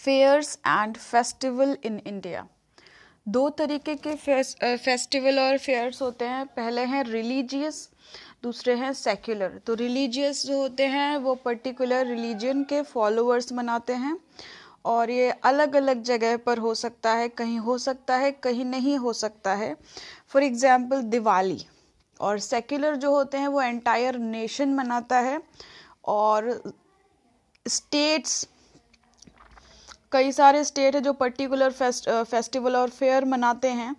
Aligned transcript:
Fairs 0.00 0.58
and 0.58 0.96
festival 0.96 1.76
in 1.84 2.00
India 2.06 2.46
दो 3.26 3.48
तरीके 3.50 3.94
के 3.96 4.14
फेस्टिवल 4.14 5.38
और 5.40 5.58
फेयर्स 5.58 6.00
होते 6.02 6.24
हैं। 6.24 6.46
पहले 6.46 6.84
हैं 6.84 7.02
रिलीजियस 7.04 7.88
दूसरे 8.42 8.74
हैं 8.74 8.92
सेक्युलर 8.92 9.60
तो 9.66 9.74
रिलीजियस 9.74 10.44
जो 10.46 10.58
होते 10.58 10.86
हैं, 10.86 11.16
वो 11.16 11.34
पर्टिकुलर 11.34 12.06
रिलीजन 12.06 12.62
के 12.64 12.80
फॉलोअर्स 12.82 13.52
मनाते 13.52 13.92
हैं। 13.94 14.16
और 14.84 15.10
ये 15.10 15.30
अलग 15.30 15.76
अलग 15.76 16.02
जगह 16.02 16.36
पर 16.36 16.58
हो 16.58 16.74
सकता 16.74 17.12
है, 17.12 17.28
कहीं 17.28 17.58
हो 17.58 17.76
सकता 17.78 18.16
है, 18.16 18.30
कहीं 18.32 18.64
नहीं 18.64 18.96
हो 18.98 19.12
सकता 19.12 19.54
है। 19.54 19.74
For 20.28 20.42
example 20.42 21.02
Diwali. 21.04 21.58
और 22.20 22.38
सेक्युलर 22.38 22.96
जो 22.96 23.10
होते 23.10 23.38
हैं, 23.38 23.48
वो 23.48 23.60
एंटायर 23.62 24.18
नेशन 24.18 24.74
मनाता 24.74 25.18
है। 25.18 25.40
और 26.06 26.72
स्टेट्स 27.66 28.46
कई 30.12 30.32
सारे 30.32 30.62
स्टेट 30.64 30.94
है 30.94 31.00
जो 31.00 31.12
पर्टिकुलर 31.14 31.70
फेस्ट 31.72 32.08
फेस्टिवल 32.10 32.76
और 32.76 32.90
फेयर 32.90 33.24
मनाते 33.24 33.68
हैं। 33.70 33.94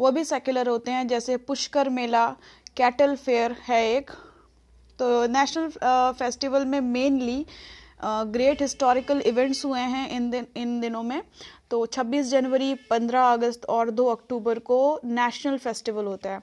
वो 0.00 0.10
भी 0.10 0.24
सेक्युलर 0.24 0.68
होते 0.68 0.90
हैं, 0.90 1.06
जैसे 1.08 1.36
पुष्कर 1.38 1.88
मेला 1.90 2.28
कैटल 2.76 3.14
फेयर 3.16 3.56
है 3.62 3.82
एक। 3.86 4.10
तो 4.98 5.26
नेशनल 5.28 5.68
फेस्टिवल 6.18 6.64
में 6.64 6.80
मेनली 6.80 7.44
ग्रेट 8.04 8.62
हिस्टोरिकल 8.62 9.20
इवेंट्स 9.20 9.64
हुए 9.64 9.80
हैं 9.80 10.08
इन 10.10 10.30
दिन, 10.30 10.46
इन 10.56 10.80
दिनों 10.80 11.02
में। 11.02 11.22
तो 11.70 11.84
26 11.88 12.30
जनवरी 12.30 12.74
15 12.90 13.32
अगस्त 13.32 13.64
और 13.66 13.90
2 13.90 14.06
अक्टूबर 14.06 14.58
को 14.60 14.78
नेशनल 15.04 15.58
फेस्टिवल 15.58 16.04
होता 16.04 16.30
है। 16.30 16.40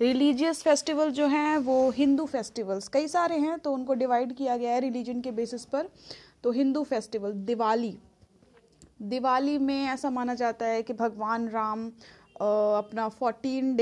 रिलीजियस 0.00 0.62
फेस्टिवल 0.62 1.10
जो 1.10 1.26
हैं, 1.26 1.56
वो 1.58 1.90
हिंदू 1.90 2.26
फेस्टिवल्स 2.26 2.88
कई 2.88 3.08
सारे 3.08 3.38
हैं 3.38 3.58
तो 3.58 3.72
उनको 3.72 3.94
डिवाइड 3.94 4.34
किया 4.36 4.56
गया 4.56 4.72
है 4.72 4.80
रिलीजन 4.80 5.20
के 5.20 5.30
बेसिस 5.32 5.64
पर। 5.64 5.88
तो 6.44 6.50
हिंदू 6.52 6.82
फेस्टिवल 6.84 7.32
दिवाली। 7.44 7.94
दिवाली 9.02 9.58
में 9.58 9.84
ऐसा 9.84 10.10
माना 10.10 10.34
जाता 10.34 10.66
है 10.66 10.82
कि 10.82 10.92
भगवान 10.92 11.48
राम 11.48 11.86
अपना 12.36 13.08
फोर्टीन 13.08 13.80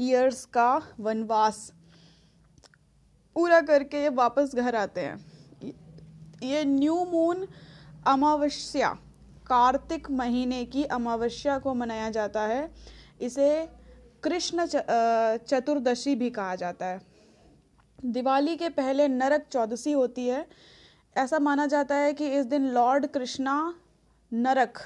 ईयर्स 0.00 0.44
का 0.44 0.82
वनवास 1.00 1.72
पूरा 3.36 3.60
करके 3.60 4.08
वापस 4.08 4.54
घर 4.54 4.74
आते 4.76 5.00
हैं। 5.00 5.70
ये 6.42 6.64
न्यू 6.64 6.94
मून 7.04 7.46
अमावस्या, 8.06 8.88
कार्तिक 9.46 10.10
महीने 10.10 10.64
की 10.64 10.84
अमावस्या 10.84 11.58
को 11.58 11.74
मनाया 11.74 12.10
जाता 12.10 12.42
है। 12.42 12.70
इसे 13.20 13.68
कृष्ण 14.22 14.66
चतुर्दशी 14.66 16.14
भी 16.14 16.30
कहा 16.30 16.54
जाता 16.54 16.86
है। 16.86 17.00
दिवाली 17.98 18.56
के 18.56 18.68
पहले 18.68 19.08
नरक 19.08 19.46
चौदसी 19.52 19.92
होती 19.92 20.26
है। 20.26 20.46
ऐसा 21.16 21.38
माना 21.38 21.66
जाता 21.66 21.94
है 21.94 22.12
कि 22.12 22.28
इस 22.28 22.46
दिन 22.46 22.68
लॉर्ड 22.68 23.06
कृष्णा 23.06 23.74
नरक 24.34 24.78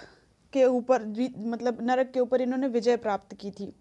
के 0.53 0.65
ऊपर 0.65 1.05
मतलब 1.39 1.79
नरक 1.83 2.11
के 2.15 2.21
ऊपर 2.21 2.41
इन्होंने 2.41 2.69
विजय 2.69 2.97
प्राप्त 2.97 3.35
की 3.35 3.51
थी। 3.51 3.73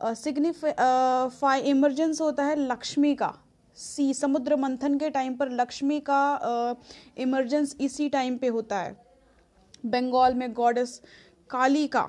सिग्निफाई 0.00 1.60
इमरजेंस 1.60 2.20
होता 2.20 2.44
है 2.44 2.56
लक्ष्मी 2.60 3.14
का। 3.14 3.32
सी, 3.76 4.12
समुद्र 4.14 4.56
मंथन 4.56 4.98
के 4.98 5.10
टाइम 5.10 5.34
पर 5.36 5.50
लक्ष्मी 5.50 6.00
का 6.00 6.76
इमरजेंस 7.18 7.76
इसी 7.80 8.08
टाइम 8.08 8.36
पे 8.38 8.48
होता 8.48 8.78
है। 8.78 8.96
बंगाल 9.86 10.34
में 10.34 10.52
गॉडेस 10.52 11.00
काली 11.50 11.86
का। 11.86 12.08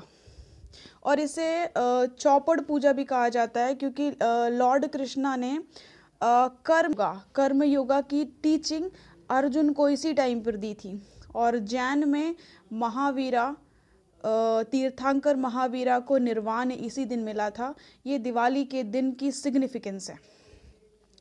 और 1.03 1.19
इसे 1.19 1.47
चौपड़ 1.77 2.59
पूजा 2.61 2.91
भी 2.93 3.03
कहा 3.03 3.29
जाता 3.29 3.61
है 3.61 3.75
क्योंकि 3.75 4.09
लॉर्ड 4.51 4.87
कृष्णा 4.87 5.35
ने 5.35 5.57
कर्म 6.21 6.93
का, 6.93 7.11
कर्म 7.35 7.63
योगा 7.63 7.99
की 8.01 8.23
टीचिंग 8.43 8.89
अर्जुन 9.29 9.71
को 9.73 9.89
इसी 9.89 10.13
टाइम 10.13 10.41
पर 10.43 10.55
दी 10.55 10.73
थी। 10.73 11.01
और 11.35 11.57
जैन 11.59 12.07
में 12.09 12.35
महावीरा 12.75 13.55
तीर्थांकर 14.23 15.35
महावीरा 15.37 15.97
को 16.01 16.17
निर्वाण 16.17 16.71
इसी 16.71 17.05
दिन 17.05 17.19
मिला 17.19 17.49
था। 17.49 17.73
ये 18.05 18.17
दिवाली 18.19 18.63
के 18.65 18.83
दिन 18.85 19.11
की 19.11 19.31
सिग्निफिकेंस 19.31 20.09
है। 20.09 20.17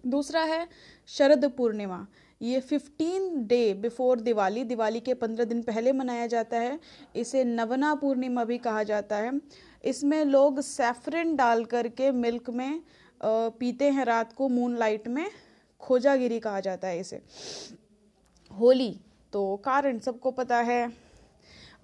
दूसरा 0.04 0.42
है 0.42 0.66
शरद 1.08 1.44
पूर्णिमा। 1.56 2.06
ये 2.40 2.60
fifteen 2.60 3.46
day 3.46 3.74
before 3.74 4.20
Diwali 4.20 4.64
Diwali 4.64 5.00
के 5.00 5.14
पंद्रह 5.14 5.44
दिन 5.44 5.62
पहले 5.62 5.92
मनाया 5.92 6.26
जाता 6.26 6.56
है। 6.56 6.78
इसे 7.16 7.44
नवना 7.44 7.94
पूर्णिमा 7.94 8.44
भी 8.44 8.58
कहा 8.58 8.82
जाता 8.82 9.16
है। 9.16 9.32
इसमें 9.84 10.24
लोग 10.24 10.60
सेफरिन 10.62 11.36
डाल 11.36 11.64
करके 11.66 12.10
मिल्क 12.12 12.50
में 12.50 12.82
पीते 13.20 13.90
हैं 13.90 14.04
रात 14.04 14.32
को 14.32 14.48
मून 14.48 14.76
लाइट 14.76 15.08
में, 15.08 15.30
खोजागिरी 15.80 16.38
कहा 16.40 16.60
जाता 16.60 16.88
है 16.88 17.00
इसे। 17.00 17.22
होली 18.50 18.94
तो 19.32 19.56
कारण 19.56 19.98
सबको 19.98 20.30
पता 20.32 20.60
है। 20.62 21.03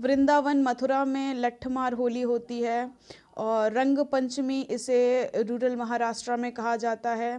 वृंदावन 0.00 0.62
मथुरा 0.62 1.04
में 1.04 1.34
लठमार 1.34 1.92
होली 1.92 2.22
होती 2.22 2.60
है 2.60 2.90
और 3.36 3.72
रंग 3.72 3.98
पंचमी 4.12 4.60
इसे 4.70 5.00
रूरल 5.38 5.76
महाराष्ट्र 5.76 6.36
में 6.36 6.50
कहा 6.52 6.76
जाता 6.76 7.10
है। 7.14 7.32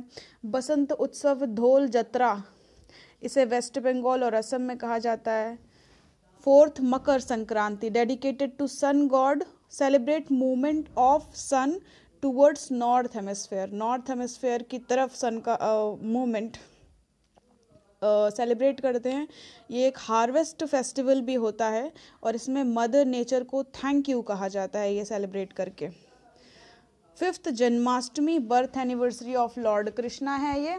बसंत 0.46 0.92
उत्सव 0.92 1.46
धोल 1.56 1.88
जत्रा 1.88 2.32
इसे 3.24 3.46
वेस्ट 3.46 3.80
बंगाल 3.80 4.24
और 4.24 4.34
असम 4.34 4.62
में 4.62 4.78
कहा 4.78 4.98
जाता 5.00 5.32
है। 5.32 5.58
Fourth 6.46 6.82
Makar 6.82 7.20
Sankranti 7.20 7.90
dedicated 7.90 8.58
to 8.58 8.68
sun 8.68 9.08
god 9.08 9.44
celebrate 9.72 10.32
movement 10.32 10.90
of 10.98 11.36
sun 11.36 11.80
towards 12.24 12.72
north 12.72 13.16
hemisphere. 13.16 13.72
North 13.74 14.10
hemisphere 14.10 14.64
की 14.64 14.80
तरफ़ 14.90 15.16
सन 15.16 15.40
का 15.48 15.58
मूवमेंट। 16.04 16.58
uh, 16.58 16.71
सेलिब्रेट 18.04 18.80
करते 18.80 19.12
हैं। 19.12 19.28
ये 19.72 19.88
एक 19.88 19.98
हार्वेस्ट 20.00 20.66
फेस्टिवल 20.66 21.22
भी 21.22 21.34
होता 21.36 21.68
है 21.70 21.92
और 22.24 22.36
इसमें 22.36 22.64
मदर 22.66 23.06
नेचर 23.06 23.44
को 23.44 23.64
थैंक 23.64 24.10
यू 24.10 24.22
कहा 24.22 24.48
जाता 24.48 24.80
है 24.80 24.94
ये 24.96 25.06
सेलिब्रेट 25.06 25.54
करके। 25.54 25.90
Fifth 27.18 27.50
Janmashtami 27.52 28.38
birth 28.40 28.78
anniversary 28.78 29.36
of 29.36 29.60
lord 29.60 29.90
Krishna 29.90 30.36
है 30.38 30.60
ये। 30.60 30.78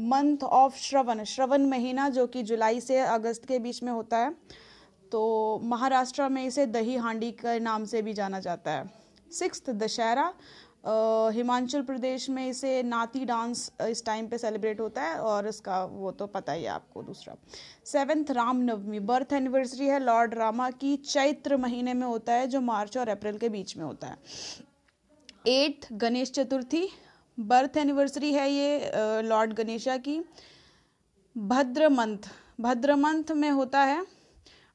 मंथ 0.00 0.44
ऑफ़ 0.44 0.76
श्रवण 0.78 1.24
श्रवण 1.24 1.66
महीना 1.66 2.08
जो 2.08 2.26
कि 2.26 2.42
जुलाई 2.42 2.80
से 2.80 2.98
अगस्त 2.98 3.44
के 3.44 3.58
बीच 3.58 3.82
में 3.82 3.92
होता 3.92 4.18
है। 4.18 4.34
तो 5.12 5.60
महाराष्ट्र 5.64 6.28
में 6.28 6.44
इसे 6.44 6.66
दही 6.66 6.96
हांडी 6.96 7.30
के 7.32 7.58
नाम 7.60 7.84
से 7.84 8.02
भी 8.02 8.12
जाना 8.14 8.40
जाता 8.40 8.70
है। 8.70 8.88
सिक्स 9.30 9.62
दशहरा 9.70 10.32
हिमाचल 10.84 11.82
प्रदेश 11.82 12.28
में 12.30 12.46
इसे 12.48 12.82
नाती 12.82 13.24
डांस 13.24 13.70
इस 13.82 14.04
टाइम 14.04 14.26
पे 14.26 14.38
सेलिब्रेट 14.38 14.80
होता 14.80 15.02
है 15.02 15.18
और 15.20 15.48
इसका 15.48 15.84
वो 15.84 16.10
तो 16.12 16.26
पता 16.26 16.52
ही 16.52 16.62
है 16.62 16.68
आपको 16.70 17.02
दूसरा। 17.02 17.34
सेवेंथ 17.86 18.30
रामनवमी 18.30 19.00
बर्थ 19.00 19.32
एनिवर्सरी 19.32 19.86
है 19.86 19.98
लॉर्ड 20.00 20.34
रामा 20.34 20.70
की, 20.72 20.96
चैत्र 20.96 21.56
महीने 21.56 21.94
में 21.94 22.06
होता 22.06 22.32
है, 22.32 22.46
जो 22.46 22.60
मार्च 22.60 22.96
और 22.98 23.08
अप्रैल 23.08 23.38
के 23.38 23.48
बीच 23.48 23.76
में 23.76 23.84
होता 23.84 24.06
है। 24.06 24.16
Eighth 25.48 25.92
Ganesh 25.94 26.30
Chaturthi 26.30 26.88
birth 27.38 27.76
anniversary 27.76 28.32
है 28.32 28.50
ये 28.50 29.22
लॉर्ड 29.22 29.52
गणेशा 29.54 29.96
की। 29.98 30.18
भद्र 31.36 31.88
मंथ 31.88 32.30
भद्र 32.60 32.94
मंथ 32.96 33.30
में 33.32 33.50
होता 33.50 33.80
है 33.80 34.04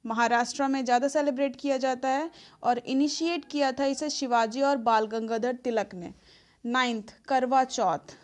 महाराष्ट्र 0.05 0.67
में 0.67 0.83
ज़्यादा 0.85 1.07
सेलिब्रेट 1.07 1.55
किया 1.55 1.77
जाता 1.77 2.09
है 2.09 2.29
और 2.63 2.77
इनिशिएट 2.77 3.45
किया 3.45 3.71
था 3.71 3.85
इसे 3.85 4.09
शिवाजी 4.09 4.61
और 4.61 4.77
बाल 4.79 5.05
गंगाधर 5.07 5.55
तिलक 5.63 5.95
ने। 5.95 6.13
नाइन्थ 6.66 7.13
करवा 7.27 7.63
चौथ। 7.63 8.16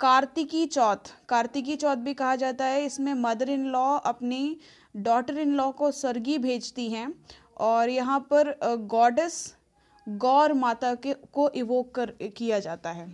कार्तिकी 0.00 0.64
चौथ। 0.66 1.12
कार्तिकी 1.28 1.76
चौथ 1.76 1.96
भी 1.98 2.14
कहा 2.14 2.36
जाता 2.36 2.64
है। 2.64 2.84
इसमें 2.84 3.12
मदर 3.16 3.50
इन 3.50 3.66
लॉ 3.66 3.86
अपनी 3.96 4.58
डॉटर 4.98 5.38
इन 5.38 5.54
लॉ 5.56 5.70
को 5.72 5.90
सरगी 5.92 6.38
भेजती 6.40 6.88
हैं 6.90 7.12
और 7.60 7.88
यहाँ 7.88 8.18
पर 8.30 8.54
गॉडेस 8.88 9.54
गौर 10.06 10.52
माता 10.54 10.94
के, 10.94 11.12
को 11.12 11.48
इवोक 11.50 11.94
कर, 11.94 12.12
किया 12.28 12.58
जाता 12.60 12.90
है। 12.90 13.06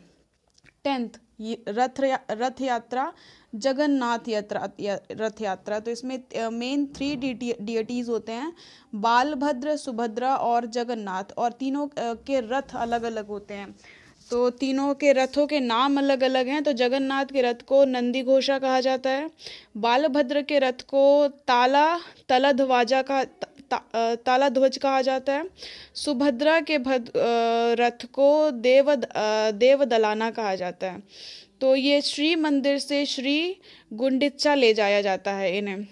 टेंथ 0.84 1.18
रथ 1.40 2.00
रथ 2.32 2.60
यात्रा 2.62 3.12
जगन्नाथ 3.54 4.28
यात्रा 4.28 4.68
या, 4.80 4.98
रथ 5.12 5.40
यात्रा। 5.42 5.78
तो 5.80 5.90
इसमें 5.90 6.18
मेन 6.52 6.86
थ्री 6.96 7.14
डियटीज 7.16 8.08
होते 8.08 8.32
हैं 8.32 8.52
बालभद्र 8.96 9.76
सुभद्रा 9.76 10.34
और 10.36 10.66
जगन्नाथ। 10.68 11.32
और 11.38 11.52
तीनों 11.52 11.86
के 11.98 12.40
रथ 12.42 12.76
अलग 12.76 13.02
अलग 13.02 13.26
होते 13.28 13.54
हैं। 13.54 13.74
तो 14.30 14.48
तीनों 14.52 14.92
के 14.94 15.12
रथों 15.12 15.46
के 15.46 15.58
नाम 15.60 15.98
अलग 15.98 16.22
अलग 16.22 16.48
हैं। 16.48 16.62
तो 16.62 16.72
जगन्नाथ 16.74 17.26
के 17.26 17.42
रथ 17.42 17.62
को 17.68 17.84
नंदी 17.84 18.22
घोषा 18.24 18.58
कहा 18.58 18.80
जाता 18.80 19.10
है। 19.10 19.30
बालभद्र 19.76 20.42
के 20.42 20.58
रथ 20.58 20.82
को 20.88 21.28
ताला 21.48 21.86
तलधवाजा 22.28 23.02
का 23.02 23.22
ता, 23.70 23.78
ताला 24.16 24.48
ध्वज 24.48 24.76
कहा 24.76 25.00
जाता 25.02 25.32
है। 25.32 25.48
सुभद्रा 25.94 26.60
के 26.60 26.78
भद 26.78 27.10
रथ 27.80 28.04
को 28.12 28.50
देव 28.50 28.94
देव 28.94 29.84
दलाना 29.84 30.30
कहा 30.30 30.54
जाता 30.54 30.90
है। 30.90 31.02
तो 31.60 31.74
ये 31.76 32.00
श्री 32.00 32.34
मंदिर 32.36 32.78
से 32.78 33.04
श्री 33.06 33.56
गुंडिचा 33.92 34.54
ले 34.54 34.72
जाया 34.74 35.00
जाता 35.02 35.32
है 35.32 35.56
इन्हें। 35.58 35.86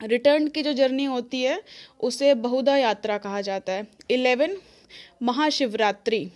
रिटर्न 0.00 0.48
की 0.48 0.62
जो 0.62 0.72
जर्नी 0.72 1.04
होती 1.04 1.42
है 1.42 1.60
उसे 2.00 2.32
बहुधा 2.36 2.76
यात्रा 2.76 3.18
कहा 3.18 3.40
जाता 3.40 3.72
है। 3.72 3.86
इलेवन 4.10 4.56
महाशिवरात्रि। 5.22 6.28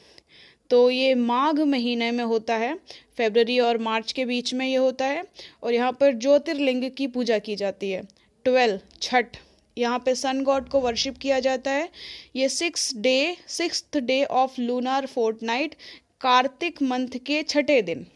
तो 0.70 0.90
ये 0.90 1.14
माघ 1.14 1.60
महीने 1.60 2.10
में 2.10 2.24
होता 2.24 2.56
है। 2.56 2.74
फेबररी 3.16 3.58
और 3.58 3.78
मार्च 3.78 4.12
के 4.12 4.24
बीच 4.24 4.54
में 4.54 4.66
ये 4.66 4.76
होता 4.76 5.06
है। 5.06 5.24
और 5.62 5.72
यहाँ 5.74 5.92
पर 5.92 6.12
ज्योतिर्लिंग 6.14 6.90
की 6.90 7.06
पूजा 7.06 7.38
की 7.38 7.56
जाती 7.56 7.90
है। 7.90 8.02
ट्वेल्व 8.44 8.80
छठ। 9.02 9.36
यहाँ 9.78 9.98
पे 9.98 10.14
सन 10.16 10.42
गॉड 10.44 10.68
को 10.68 10.80
वर्शिप 10.80 11.18
किया 11.18 11.40
जाता 11.40 11.70
है। 11.70 11.88
ये 12.36 12.48
six 12.50 12.92
day 12.96 13.36
six 13.48 13.84
day 13.94 14.22
of 14.24 14.60
lunar 14.60 15.06
fortnight 15.44 15.74
Kartik 16.20 16.82
month 16.82 17.18
के 17.26 17.42
छठे 17.44 17.80
दिन। 17.82 18.06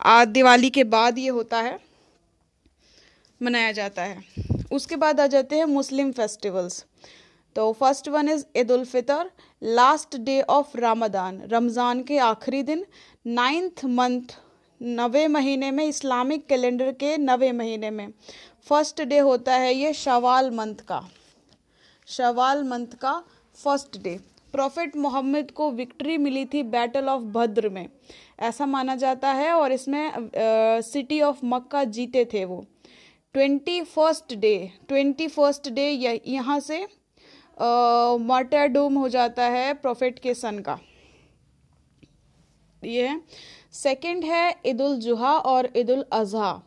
आज 0.00 0.28
दिवाली 0.28 0.70
के 0.70 0.84
बाद 0.86 1.18
ये 1.18 1.28
होता 1.30 1.60
है, 1.60 1.78
मनाया 3.40 3.72
जाता 3.72 4.02
है। 4.02 4.22
उसके 4.72 4.96
बाद 4.96 5.20
आ 5.20 5.26
जाते 5.28 5.56
हैं 5.56 5.64
मुस्लिम 5.66 6.12
फेस्टिवल्स 6.12 6.84
तो 7.56 7.72
first 7.72 8.08
one 8.08 8.28
is 8.28 8.44
Eid 8.56 8.70
ul 8.72 8.84
Fitr 8.84 9.30
last 9.62 10.16
day 10.18 10.40
of 10.42 10.76
Ramadan 10.78 11.40
Ramzan 11.52 12.02
के 12.02 12.18
आखिरी 12.20 12.62
दिन। 12.64 12.84
नाइन्थ 13.26 13.84
मंथ 13.90 14.34
नवे 14.80 15.26
महीने 15.28 15.70
में 15.70 15.84
इस्लामिक 15.84 16.46
कैलेंडर 16.46 16.90
के 16.94 17.16
नवे 17.18 17.52
महीने 17.54 17.90
में। 17.90 18.08
फ़र्स्ट 18.66 19.02
डे 19.02 19.18
होता 19.20 19.54
है 19.54 19.74
ये 19.74 19.92
शवाल 19.94 20.50
मंथ 20.50 20.74
का। 20.88 21.00
शवाल 22.08 22.62
मंथ 22.64 22.94
का 23.00 23.12
फ़र्स्ट 23.58 23.98
डे। 24.02 24.18
प्रॉफिट 24.54 24.96
मोहम्मद 24.96 25.50
को 25.50 25.70
विक्ट्री 25.72 26.16
मिली 26.18 26.44
थी 26.44 26.62
बैटल 26.64 27.08
ऑफ़ 27.08 27.22
भद्र 27.32 27.68
में। 27.68 27.88
ऐसा 28.40 28.66
माना 28.66 28.94
जाता 28.96 29.32
है 29.32 29.52
और 29.52 29.72
इसमें 29.72 30.30
सिटी 30.84 31.20
ऑफ़ 31.22 31.44
मक्का 31.44 31.84
जीते 31.86 32.24
थे 32.32 32.44
वो। 32.44 32.64
Twenty 33.34 33.80
first 33.84 34.34
day, 34.34 34.70
twenty 34.88 35.28
first 35.28 35.68
day 35.70 35.88
यहाँ 35.90 36.58
से 36.60 36.86
मार्टाडोम 38.20 38.94
हो 38.94 39.08
जाता 39.08 39.44
है 39.44 39.72
प्रॉफिट 39.74 40.18
के 40.18 40.34
सन 40.34 40.58
का। 40.58 40.78
ये 42.82 43.06
है। 43.06 43.20
सेकेंड 43.72 44.24
है 44.24 44.54
ईद 44.66 44.80
उल 44.82 44.96
जुहा 44.98 45.32
और 45.32 45.72
ईद 45.76 45.90
उल 45.90 46.04
अजहा। 46.12 46.60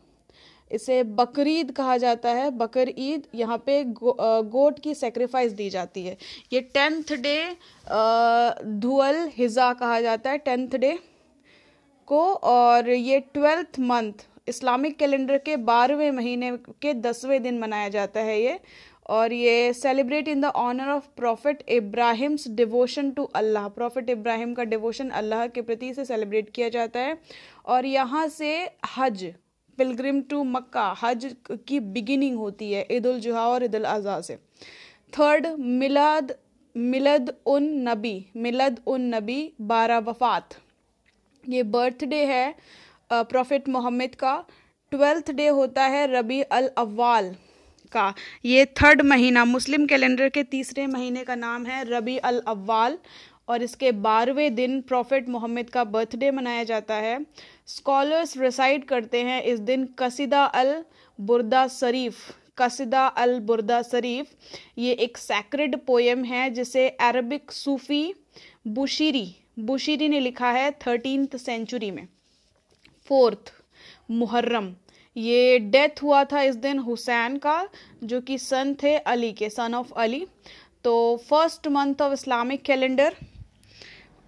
इसे 0.70 1.02
बकरीद 1.14 1.70
कहा 1.72 1.96
जाता 1.96 2.30
है। 2.30 2.50
बकर 2.52 2.88
ईद 2.98 3.26
यहाँ 3.34 3.58
पे 3.66 3.82
गो, 3.84 4.16
गोट 4.44 4.78
की 4.78 4.94
सेक्रीफाइस 4.94 5.52
दी 5.52 5.68
जाती 5.70 6.04
है। 6.04 6.16
ये 6.52 6.60
टेंथ 6.74 7.12
डे 7.18 7.38
धुअल 8.80 9.28
हिजा 9.36 9.72
कहा 9.74 10.00
जाता 10.00 10.30
है 10.30 10.38
टेंथ 10.40 10.76
डे 10.76 10.98
को। 12.08 12.20
और 12.34 12.88
ये 12.90 13.20
ट्वेल्थ 13.34 13.80
मंथ 13.80 14.26
इस्लामिक 14.48 14.96
कैलेंडर 14.98 15.38
के 15.38 15.56
बारहवें 15.64 16.10
महीने 16.12 16.50
के 16.82 16.94
दसवें 16.96 17.42
दिन 17.42 17.58
मनाया 17.58 17.88
जाता 17.90 18.20
है 18.20 18.40
ये। 18.42 18.58
और 19.08 19.32
ये 19.32 19.72
celebrate 19.72 20.28
in 20.28 20.40
the 20.40 20.44
honour 20.56 20.88
of 20.90 21.04
prophet 21.16 21.62
Ibrahim's 21.70 22.46
devotion 22.50 23.10
to 23.10 23.22
Allah 23.36 23.68
prophet 23.70 24.10
Ibrahim 24.10 24.52
का 24.54 24.64
डिवोशन 24.66 25.08
अल्लाह 25.20 25.46
के 25.48 25.62
प्रति 25.62 25.92
से 25.94 26.04
सेलिब्रेट 26.04 26.50
किया 26.54 26.68
जाता 26.68 27.00
है। 27.00 27.16
और 27.66 27.86
यहाँ 27.86 28.26
से 28.30 28.50
हज 28.96 29.24
पिलग्रिम 29.78 30.20
टू 30.22 30.42
मक्का, 30.46 30.94
हज 31.02 31.34
की 31.48 31.80
बिगिनिंग 31.80 32.36
होती 32.38 32.72
है 32.72 32.86
ईद 32.92 33.06
उल 33.06 33.20
जुहा 33.20 33.46
और 33.48 33.64
ईद 33.64 33.76
उल 33.76 33.84
अजहा 33.86 34.20
से। 34.20 34.36
थर्ड, 35.12 35.46
मिलाद 35.58 36.34
मिलद 36.74 37.32
उन 37.46 37.64
नबी 37.88 38.14
मिलद 38.36 38.80
उन 38.86 39.14
नबी 39.14 39.40
बारह 39.62 39.98
वफात। 40.00 40.54
ये 41.44 41.62
बर्थडे 41.64 42.24
है 42.26 42.54
प्रॉफिट 43.10 43.68
मोहम्मद 43.68 44.14
का। 44.14 44.34
ट्वेल्थ 44.92 45.30
डे 45.32 45.46
होता 45.48 45.84
है 45.86 46.06
रबी 46.12 46.40
अल 46.42 46.68
अव्वाल 46.78 47.34
का। 47.92 48.12
ये 48.44 48.64
थर्ड 48.76 49.02
महीना, 49.02 49.44
मुस्लिम 49.46 49.86
कैलेंडर 49.86 50.28
के 50.28 50.42
तीसरे 50.44 50.86
महीने 50.88 51.24
का 51.24 51.34
नाम 51.36 51.66
है 51.66 51.82
रबी 51.88 52.16
अल 52.18 52.42
अव्वाल 52.48 52.98
और 53.48 53.62
इसके 53.62 53.92
बारहवें 54.00 54.54
दिन 54.54 54.80
प्रॉफिट 54.80 55.28
मोहम्मद 55.28 55.70
का 55.70 55.84
बर्थडे 55.86 56.30
मनाया 56.30 56.64
जाता 56.64 56.94
है। 56.96 57.18
स्कॉलर्स 57.66 58.36
रिसाइड 58.36 58.84
करते 58.84 59.22
हैं 59.22 59.42
इस 59.42 59.60
दिन 59.60 59.88
कसीदा 59.98 60.44
अल 60.44 60.82
बुरदा 61.18 61.66
शरीफ। 61.68 62.14
कसीदा 62.58 63.06
अल 63.06 63.38
बुरदा 63.40 63.80
शरीफ, 63.82 64.26
ये 64.78 64.92
एक 64.92 65.18
सैक्रेड 65.18 65.76
पोएम 65.86 66.24
है 66.24 66.48
जिसे 66.50 66.88
अरबिक 66.88 67.52
सूफी 67.52 68.14
बुशीरी 68.68 69.34
बुशीरी 69.58 70.08
ने 70.08 70.20
लिखा 70.20 70.50
है 70.50 70.70
थर्टीन 70.86 71.26
सेंचुरी 71.36 71.90
में। 71.90 72.06
फोर्थ 73.08 73.52
मुहर्रम 74.10 74.72
ये 75.16 75.58
डेथ 75.58 76.02
हुआ 76.02 76.22
था 76.24 76.42
इस 76.42 76.56
दिन 76.56 76.78
हुसैन 76.78 77.36
का, 77.38 77.68
जो 78.04 78.20
कि 78.20 78.38
सन 78.38 78.74
थे 78.82 78.96
अली 78.96 79.32
के 79.32 79.48
सन 79.50 79.74
ऑफ़ 79.74 79.92
अली। 79.92 80.26
तो 80.84 80.94
first 81.28 81.68
month 81.68 82.02
of 82.02 82.12
Islamic 82.12 82.62
calendar 82.62 83.16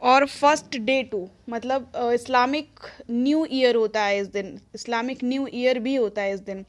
और 0.03 0.25
फ़र्स्ट 0.27 0.77
डे 0.79 1.03
टू 1.03 1.29
मतलब 1.51 1.93
इस्लामिक 2.15 2.81
न्यू 3.11 3.47
ईयर 3.53 3.77
होता 3.77 4.03
है 4.03 4.19
इस 4.21 4.27
दिन, 4.27 4.61
इस्लामिक 4.75 5.25
न्यू 5.25 5.47
ईयर 5.55 5.79
भी 5.79 5.95
होता 5.95 6.23
है 6.23 6.35
इस 6.35 6.41
दिन। 6.41 6.65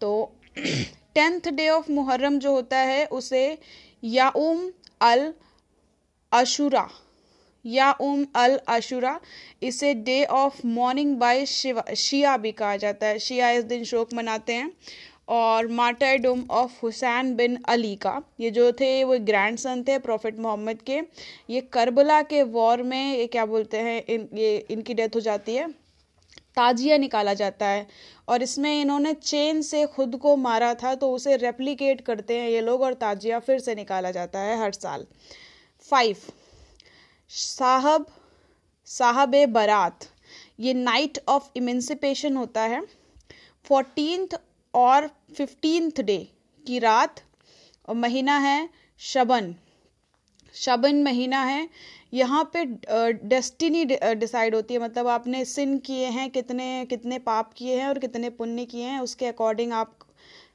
तो 0.00 0.32
टेंथ 1.14 1.48
डे 1.48 1.68
ऑफ़ 1.68 1.90
मुहर्रम 1.92 2.38
जो 2.38 2.52
होता 2.52 2.78
है, 2.78 3.04
उसे 3.06 3.58
याउम 4.04 4.70
अल 5.00 5.32
अशुरा 6.32 6.88
या 7.64 7.90
उम 8.00 8.24
अल 8.34 8.56
अशुरा, 8.68 9.18
इसे 9.62 9.92
day 9.94 10.24
of 10.24 10.60
mourning 10.66 11.16
by 11.16 11.44
Shia 11.46 12.36
भी 12.36 12.52
कहा 12.52 12.76
जाता 12.76 13.06
है। 13.06 13.18
शिया 13.18 13.50
इस 13.50 13.64
दिन 13.64 13.84
शोक 13.84 14.14
मनाते 14.14 14.52
हैं। 14.52 14.70
और 15.28 15.66
martyrdom 15.66 16.44
of 16.50 16.80
Hussain 16.82 17.34
bin 17.36 17.58
Ali 17.68 17.96
का। 17.96 18.22
ये 18.40 18.50
जो 18.50 18.72
थे, 18.72 19.04
वो 19.04 19.18
ग्रैंड 19.18 19.58
सन 19.58 19.84
थे 19.88 19.98
प्रॉफिट 19.98 20.38
मोहम्मद 20.38 20.82
के। 20.82 21.00
ये 21.50 21.60
करबला 21.60 22.22
के 22.22 22.42
वॉर 22.42 22.82
में, 22.82 23.16
ये 23.16 23.26
क्या 23.26 23.46
बोलते 23.46 23.76
हैं, 23.76 24.04
इन, 24.04 24.28
ये, 24.34 24.66
इनकी 24.70 24.94
डेथ 24.94 25.08
हो 25.14 25.20
जाती 25.20 25.54
है। 25.54 25.68
ताजिया 26.56 26.96
निकाला 26.96 27.34
जाता 27.34 27.66
है। 27.66 27.86
और 28.28 28.42
इसमें 28.42 28.80
इन्होंने 28.80 29.12
चेन 29.14 29.62
से 29.62 29.86
खुद 29.86 30.16
को 30.16 30.36
मारा 30.36 30.74
था 30.74 30.94
तो 30.94 31.12
उसे 31.12 31.36
रेप्लिकेट 31.36 32.00
करते 32.00 32.38
हैं 32.38 32.48
ये 32.48 32.60
लोग 32.60 32.82
और 32.82 32.94
ताजिया 32.94 33.38
फिर 33.38 33.58
से 33.58 33.74
निकाला 33.74 34.10
जाता 34.10 34.38
है 34.38 34.60
हर 34.60 34.72
साल। 34.72 35.06
फाइव 35.90 36.16
साहब 37.30 38.06
साहब 38.86 39.34
बारात 39.48 40.04
ये 40.60 40.74
नाइट 40.74 41.18
ऑफ़ 41.28 41.50
इमेंसिपेशन 41.56 42.36
होता 42.36 42.62
है। 42.62 42.82
फोर्टीनथ 43.64 44.40
और 44.76 45.10
फिफ्टींथ 45.36 46.00
डे 46.02 46.18
की 46.66 46.78
रात, 46.78 47.20
और 47.88 47.94
महीना 47.96 48.36
है 48.38 48.68
शबन। 49.00 49.54
शबन 50.54 51.02
महीना 51.02 51.42
है। 51.44 51.68
यहाँ 52.14 52.42
पे 52.54 52.64
डेस्टिनी 53.24 53.84
डिसाइड 53.84 54.54
होती 54.54 54.74
है। 54.74 54.80
मतलब 54.80 55.06
आपने 55.08 55.44
सिन 55.44 55.76
किए 55.78 56.06
हैं, 56.08 56.28
कितने 56.30 56.86
कितने 56.90 57.18
पाप 57.20 57.52
किए 57.52 57.78
हैं 57.80 57.86
और 57.88 57.98
कितने 57.98 58.30
पुण्य 58.32 58.64
किए 58.64 58.84
हैं, 58.84 59.00
उसके 59.00 59.26
अकॉर्डिंग 59.26 59.72
आप 59.72 59.98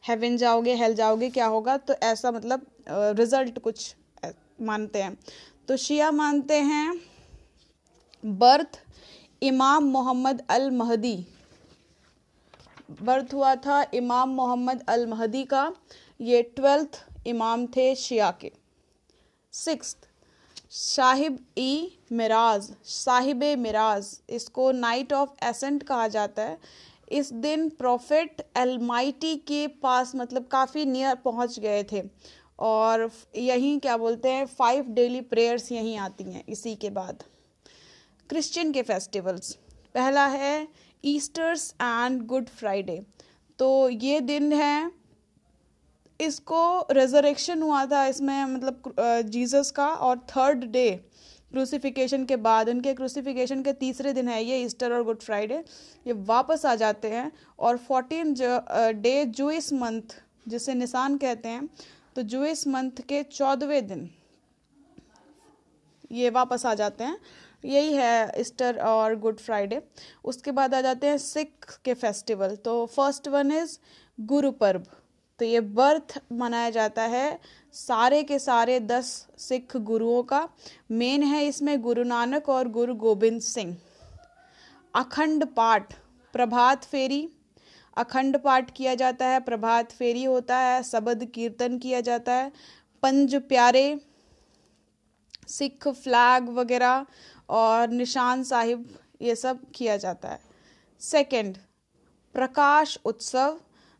हेवन 0.04 0.38
जाओगे 0.38 0.76
हेल 0.76 0.96
जाओगे, 0.96 1.30
क्या 1.30 1.46
होगा? 1.48 1.78
तो 1.78 1.94
ऐसा 1.94 2.32
मतलब 2.32 2.66
रिज़ल्ट 3.18 3.60
कुछ 3.60 3.96
मानते 4.62 5.02
हैं। 5.02 5.18
तो 5.68 5.78
शिया 5.78 6.12
मानते 6.12 6.56
हैं, 6.62 7.00
बर्थ 8.24 8.80
इमाम 9.42 9.84
मोहम्मद 9.84 10.42
अल 10.50 10.70
महदी 10.72 11.16
बर्थ 13.02 13.34
हुआ 13.34 13.56
था 13.56 13.84
इमाम 13.94 14.30
मोहम्मद 14.30 14.84
अल 14.90 15.06
महदी 15.08 15.44
का। 15.46 15.72
ये 16.22 16.42
ट्वेल्थ 16.56 17.04
इमाम 17.28 17.66
थे 17.68 17.94
शिया 17.96 18.32
के। 18.42 18.52
सिक्स 19.54 19.96
साहिब 20.72 21.38
ई 21.58 21.98
मिराज, 22.12 22.70
साहिब 22.86 23.44
मिराज, 23.60 24.20
इसको 24.30 24.72
नाइट 24.72 25.14
ऑफ़ 25.14 25.30
एसेंट 25.44 25.84
कहा 25.84 26.08
जाता 26.08 26.42
है। 26.42 26.58
इस 27.12 27.32
दिन 27.34 27.68
प्रॉफिट 27.70 28.42
एलमाइटी 28.58 29.36
के 29.38 29.66
पास 29.84 30.12
मतलब 30.16 30.46
काफ़ी 30.48 30.86
नियर 30.86 31.16
पहुँच 31.16 31.60
गए 31.60 31.84
थे 31.92 32.04
और 32.60 33.10
यहीं 33.36 33.80
क्या 33.80 33.98
बोलते 33.98 34.30
हैं, 34.30 34.46
फाइव 34.46 34.86
डेली 34.90 35.22
प्रेयर्स 35.24 35.72
यहीं 35.72 35.98
आती 35.98 36.24
हैं, 36.24 36.44
इसी 36.50 36.76
के 36.76 36.90
बाद। 36.90 37.24
क्रिश्चियन 38.30 38.72
के 38.72 38.82
फेस्टिवल्स, 38.84 39.54
पहला 39.96 40.26
है 40.28 40.68
ईस्टर्स 41.04 41.74
एंड 41.82 42.26
गुड 42.28 42.50
फ्राइडे 42.50 43.02
तो 43.60 43.90
ये 43.90 44.20
दिन 44.22 44.54
है। 44.54 44.92
इसको 46.20 46.88
रेजरेक्शन 46.92 47.62
हुआ 47.62 47.86
था 47.86 48.06
इसमें 48.08 48.46
मतलब 48.46 48.96
जीसस 49.28 49.72
का 49.76 49.88
और 49.88 50.18
थर्ड 50.30 50.66
डे 50.72 50.90
क्रूसिफिकेशन 51.52 52.26
के 52.26 52.36
बाद 52.38 52.70
उनके 52.70 52.94
क्रूसिफिकेशन 52.94 53.64
के 53.64 53.74
तीसरे 53.76 54.14
दिन 54.14 54.28
है 54.30 54.44
ये 54.44 54.62
ईस्टर 54.64 54.94
और 54.94 55.04
गुड 55.04 55.22
फ्राइडे 55.22 55.64
ये 56.06 56.14
वापस 56.28 56.66
आ 56.66 56.76
जाते 56.76 57.10
हैं 57.10 57.32
और 57.60 57.78
फोर्टीन 57.88 58.34
डे 59.02 59.26
जूस 59.28 59.72
मंथ 59.74 60.16
जिसे 60.48 60.74
निशान 60.74 61.18
कहते 61.18 61.50
हैं 61.50 61.68
तो 62.16 62.22
जूस 62.24 62.68
मंथ 62.68 63.02
के 63.10 63.24
चौदहवें 63.24 63.88
दिन 63.88 64.10
ये 66.12 66.30
वापस 66.30 66.66
आ 66.66 66.74
जाते 66.74 67.04
हैं। 67.04 67.18
यही 67.66 67.94
है 67.94 68.40
ईस्टर 68.40 68.80
और 68.80 69.16
गुड 69.16 69.40
फ्राइडे। 69.40 69.82
उसके 70.24 70.52
बाद 70.52 70.76
आ 70.76 70.82
जाते 70.82 71.08
हैं 71.08 71.18
सिख 71.18 71.80
के 71.86 71.94
फेस्टिवल। 71.94 72.56
तो 72.56 72.86
first 72.86 73.28
one 73.28 73.52
is 73.52 73.78
Guru 74.20 74.52
Parv. 74.52 74.84
तो 75.40 75.46
ये 75.46 75.60
बर्थ 75.60 76.22
मनाया 76.32 76.70
जाता 76.70 77.02
है 77.02 77.40
सारे 77.74 78.24
के 78.24 78.40
सारे 78.40 78.80
दस 78.80 79.28
सिख 79.38 79.78
गुरुओं 79.78 80.24
का। 80.24 80.50
मेन 80.92 81.24
है 81.24 81.46
इसमें 81.46 81.82
गुरु 81.82 82.04
नानक 82.04 82.50
और 82.50 82.68
गुरु 82.68 82.96
गोबिंद 82.96 83.42
सिंह। 83.42 83.78
अखंड 84.96 85.46
पाठ, 85.46 85.94
प्रभात 86.34 86.84
फेरी। 86.84 87.30
अखंड 87.98 88.38
पाठ 88.38 88.72
किया 88.72 88.96
जाता 88.96 89.26
है, 89.26 89.40
प्रभात 89.40 89.92
फेरी 89.92 90.24
होता 90.24 90.58
है 90.58 90.84
शबद 90.84 91.26
कीर्तन 91.26 91.78
किया 91.78 92.02
जाता 92.02 92.34
है। 92.34 92.52
पंज 93.04 93.36
प्यारे, 93.36 94.00
सिख 95.48 95.88
फ्लैग 95.88 96.50
वगैरह 96.50 97.06
और 97.52 97.90
निशान 97.90 98.44
साहिब 98.44 98.88
ये 99.22 99.36
सब 99.36 99.60
किया 99.76 99.98
जाता 99.98 100.30
है। 100.30 100.40
सेकंड 101.02 101.58
प्रकाश 102.36 102.98
उत्सव, 103.06 103.60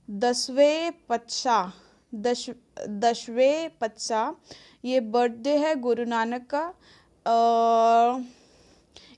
दसवें 0.10 0.92
पच्चा 1.10 1.72
दश 2.14 2.50
दसवें 2.82 3.70
पच्चा 3.82 4.36
ये 4.86 5.00
बर्थडे 5.00 5.58
है 5.58 5.76
गुरु 5.80 6.06
नानक 6.06 6.48
का। 6.54 6.64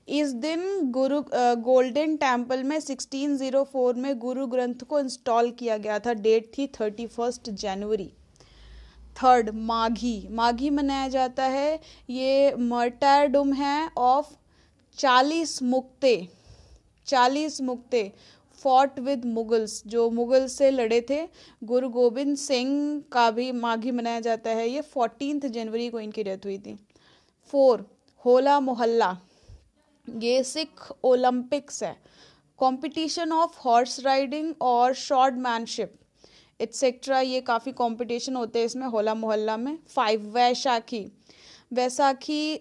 इस 0.08 0.32
दिन 0.34 0.90
गुरु 0.90 1.22
गोल्डन 1.34 2.16
टेंपल 2.16 2.62
में 2.62 2.78
1604 2.78 3.94
में 3.96 4.18
गुरु 4.18 4.46
ग्रंथ 4.46 4.82
को 4.88 5.00
इंस्टॉल 5.00 5.50
किया 5.50 5.76
गया 5.78 5.98
था 5.98 6.12
डेट 6.16 6.50
थी 6.58 6.66
thirty 6.80 7.06
first 7.06 7.50
January 7.52 8.10
third 9.16 9.50
Maghi 9.50 10.16
Maghi 10.30 10.70
मनाया 10.70 11.08
जाता 11.08 11.44
है। 11.44 11.80
ये 12.10 12.54
मर्टाडुम 12.54 13.52
है 13.52 13.90
ऑफ़ 13.98 14.32
चालीस 14.98 15.62
मुक्ते। 15.62 16.16
चालीस 17.06 17.60
मुक्ते 17.60 18.12
फॉट 18.60 18.98
विद 18.98 19.24
मुगल्स 19.24 19.82
जो 19.86 20.08
मुगल 20.10 20.46
से 20.46 20.70
लड़े 20.70 21.00
थे। 21.10 21.20
गुरु 21.64 21.88
गोविंद 21.88 22.36
सिंह 22.36 23.02
का 23.12 23.30
भी 23.30 23.50
माघी 23.52 23.90
मनाया 23.90 24.20
जाता 24.20 24.50
है। 24.50 24.68
ये 24.68 24.80
फोर्टीन 24.80 25.40
जनवरी 25.40 25.88
को 25.90 26.00
इनकी 26.00 26.22
डेथ 26.22 26.44
हुई 26.44 26.58
थी। 26.58 26.78
फोर 27.52 27.86
होला 28.24 28.58
मोहल्ला 28.60 29.16
ये 30.08 30.42
सिख 30.44 30.90
ओलंपिक्स 31.04 31.82
है। 31.82 31.92
कंपटीशन 32.58 33.32
ऑफ़ 33.32 33.58
हॉर्स 33.58 33.98
राइडिंग 34.00 34.54
और 34.62 34.94
शॉर्ट 34.94 35.34
मैनशिप 35.34 35.94
एट्सेट्रा 36.60 37.20
ये 37.20 37.40
काफ़ी 37.40 37.72
कंपटीशन 37.72 38.36
होते 38.36 38.58
हैं 38.58 38.66
इसमें, 38.66 38.86
होला 38.86 39.14
मोहल्ला 39.14 39.56
में। 39.56 39.78
फाइव 39.88 40.30
वैशाखी। 40.34 41.06
वैसाखी 41.72 42.56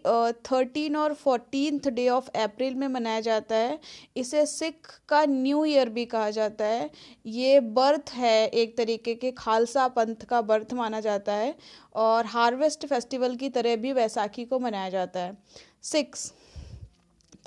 थर्टीन 0.46 0.96
और 0.96 1.14
फोर्टीन 1.14 1.80
डे 1.88 2.08
ऑफ़ 2.10 2.30
अप्रैल 2.38 2.76
में 2.76 2.88
मनाया 2.88 3.20
जाता 3.20 3.56
है। 3.56 3.80
इसे 4.18 4.46
सिख 4.46 4.88
का 5.10 5.24
न्यू 5.26 5.64
ईयर 5.66 5.90
भी 5.90 6.06
कहा 6.06 6.30
जाता 6.30 6.66
है। 6.66 6.90
ये 7.26 7.60
बर्थ 7.60 8.12
है 8.14 8.48
एक 8.48 8.76
तरीके 8.78 9.16
के, 9.16 9.32
खालसा 9.32 9.88
पंथ 9.88 10.26
का 10.30 10.42
बर्थ 10.42 10.74
माना 10.74 11.00
जाता 11.00 11.34
है 11.34 11.56
और 11.96 12.26
हार्वेस्ट 12.26 12.86
फेस्टिवल 12.86 13.36
की 13.36 13.50
तरह 13.50 13.76
भी 13.76 13.94
वैसाखी 13.94 14.46
को 14.46 14.60
मनाया 14.60 14.90
जाता 14.90 15.20
है। 15.20 15.38
सिक्स 15.84 16.32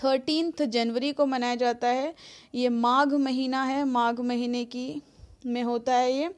थर्टीनथ 0.05 0.63
जनवरी 0.63 1.13
को 1.13 1.27
मनाया 1.27 1.55
जाता 1.55 1.89
है। 1.89 2.15
ये 2.55 2.69
माघ 2.69 3.13
महीना 3.15 3.65
है, 3.65 3.85
माघ 3.85 4.21
महीने 4.21 4.65
की। 4.67 5.03
में 5.47 5.63
होता 5.63 5.95
है 5.95 6.13
ये। 6.13 6.31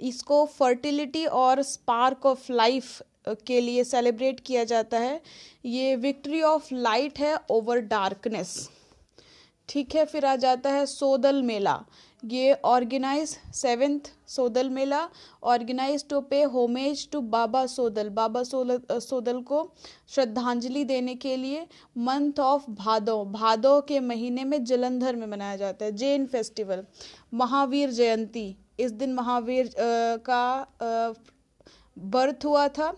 इसको 0.00 0.44
फर्टिलिटी 0.48 1.24
और 1.26 1.62
स्पार्क 1.64 2.26
ऑफ़ 2.26 2.50
लाइफ 2.52 3.02
के 3.46 3.60
लिए 3.60 3.84
सेलिब्रेट 3.84 4.40
किया 4.40 4.64
जाता 4.64 4.98
है। 4.98 5.20
ये 5.64 5.94
विक्ट्री 5.96 6.42
ऑफ़ 6.42 6.74
लाइट 6.74 7.18
है 7.18 7.36
ओवर 7.50 7.80
डार्कनेस 7.82 8.68
ठीक 9.68 9.94
है, 9.94 10.04
फिर 10.04 10.24
आ 10.26 10.34
जाता 10.36 10.70
है 10.70 10.84
सोदल 10.86 11.42
मेला। 11.42 11.82
ये 12.26 12.52
organise 12.64 13.36
seventh 13.54 14.08
Sodal 14.28 14.68
Mela, 14.70 15.00
organise 15.44 16.04
to 16.08 16.20
pay 16.22 16.42
homage 16.44 17.08
to 17.10 17.20
Baba 17.32 17.64
Sodal. 17.66 18.08
Baba 18.10 18.42
Sodal 18.42 18.98
Sodal 19.00 19.40
को 19.42 19.60
श्रद्धांजलि 20.08 20.84
देने 20.84 21.14
के 21.16 21.36
लिए 21.36 21.66
मंथ 21.98 22.40
ऑफ़ 22.40 22.70
भादो 22.72 23.24
भादो 23.32 23.80
के 23.80 24.00
महीने 24.02 24.44
में 24.44 24.64
जलंधर 24.64 25.16
में 25.16 25.26
मनाया 25.26 25.56
जाता 25.56 25.84
है, 25.84 25.92
जैन 25.92 26.26
फेस्टिवल 26.26 26.84
महावीर 27.34 27.90
जयंती, 27.90 28.56
इस 28.80 28.90
दिन 28.92 29.14
महावीर 29.14 29.70
का 29.78 31.14
बर्थ 31.96 32.44
हुआ 32.44 32.66
था 32.70 32.92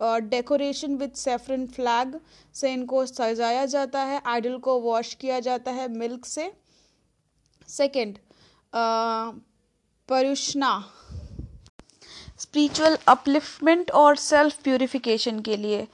और 0.00 0.20
डेकोरेशन 0.20 0.96
विद 0.96 1.12
सेफरन 1.14 1.66
फ्लैग 1.68 2.20
से 2.54 2.72
इनको 2.72 3.04
सजाया 3.06 3.64
जाता 3.66 4.02
है, 4.02 4.20
आइडल 4.26 4.58
को 4.58 4.78
वॉश 4.80 5.14
किया 5.14 5.40
जाता 5.40 5.70
है 5.70 5.88
मिल्क 5.90 6.24
से। 6.26 6.50
सेकंड 7.68 8.18
परुष्णा। 8.74 10.72
स्पिरिचुअल 12.38 12.96
अपलिफ्टमेंट 13.08 13.90
और 13.92 14.16
सेल्फ 14.16 14.62
प्यूरिफिकेशन 14.62 15.40
के 15.40 15.56
लिए 15.56 15.86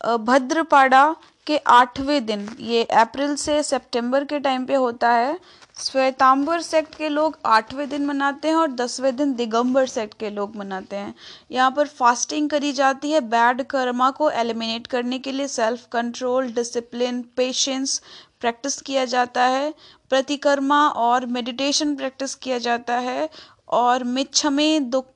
भद्रपाड़ा 0.00 1.14
के 1.46 1.56
आठवें 1.58 2.24
दिन, 2.26 2.48
ये 2.60 2.82
अप्रैल 2.84 3.34
से 3.36 3.62
सितंबर 3.62 4.24
के 4.24 4.38
टाइम 4.40 4.64
पे 4.66 4.74
होता 4.74 5.10
है। 5.10 5.38
श्वेतांबर 5.80 6.60
सेक्ट 6.62 6.94
के 6.94 7.08
लोग 7.08 7.38
आठवें 7.46 7.88
दिन 7.88 8.06
मनाते 8.06 8.48
हैं 8.48 8.54
और 8.56 8.70
दसवें 8.72 9.16
दिन 9.16 9.34
दिगंबर 9.34 9.86
सेक्ट 9.86 10.18
के 10.20 10.30
लोग 10.30 10.56
मनाते 10.56 10.96
हैं। 10.96 11.14
यहाँ 11.50 11.70
पर 11.70 11.86
फास्टिंग 11.88 12.48
करी 12.50 12.72
जाती 12.72 13.10
है 13.10 13.20
बैड 13.28 13.62
कर्मा 13.62 14.10
को 14.10 14.30
एलिमिनेट 14.32 14.86
करने 14.86 15.18
के 15.18 15.32
लिए, 15.32 15.48
self 15.48 15.86
control, 15.92 16.52
discipline, 16.52 17.22
patience 17.36 18.00
practice 18.46 18.80
किया 18.80 19.04
जाता 19.06 19.44
है, 19.44 19.72
प्रतिकर्मा 20.10 20.86
और 20.88 21.26
मेडिटेशन 21.28 21.94
प्रैक्टिस 21.96 22.34
किया 22.36 22.58
जाता 22.58 22.98
है 23.00 23.28
और 23.68 24.04
मिच्छमे 24.06 24.68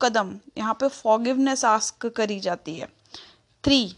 कदम 0.02 0.34
यहाँ 0.58 0.74
पे 0.74 0.88
फॉगिवनेस 0.88 1.64
आस्क 1.66 2.06
करी 2.06 2.40
जाती 2.40 2.74
है। 2.74 2.88
थ्री 3.64 3.96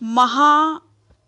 महा 0.00 0.80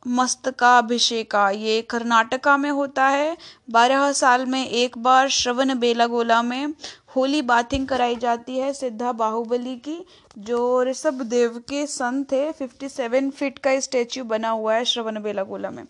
मस्तकाभिषेका, 0.07 1.49
ये 1.51 1.81
कर्नाटका 1.83 2.57
में 2.57 2.71
होता 2.71 3.07
है। 3.07 3.37
बारह 3.71 4.11
साल 4.13 4.47
में 4.47 4.67
एक 4.67 4.99
बार 4.99 5.29
श्रवण 5.29 5.75
बेलागोला 5.75 6.43
में 6.43 6.75
होली 7.17 7.43
बाथिंग 7.43 7.87
कराई 7.89 8.17
जाती 8.17 8.59
है 8.59 8.73
सिद्धा 8.73 9.13
बाहुबली 9.15 9.75
की, 9.79 9.99
जो 10.39 10.83
ऋषभ 10.85 11.23
देव 11.25 11.59
के 11.69 11.87
सन 11.87 12.25
थे। 12.33 12.89
सेवन 12.89 13.31
फीट 13.31 13.59
का 13.59 13.79
स्टेच्यू 13.81 14.25
बना 14.25 14.51
हुआ 14.51 14.75
है 14.75 14.85
श्रवण 14.85 15.23
बेलागोला 15.23 15.71
में। 15.71 15.85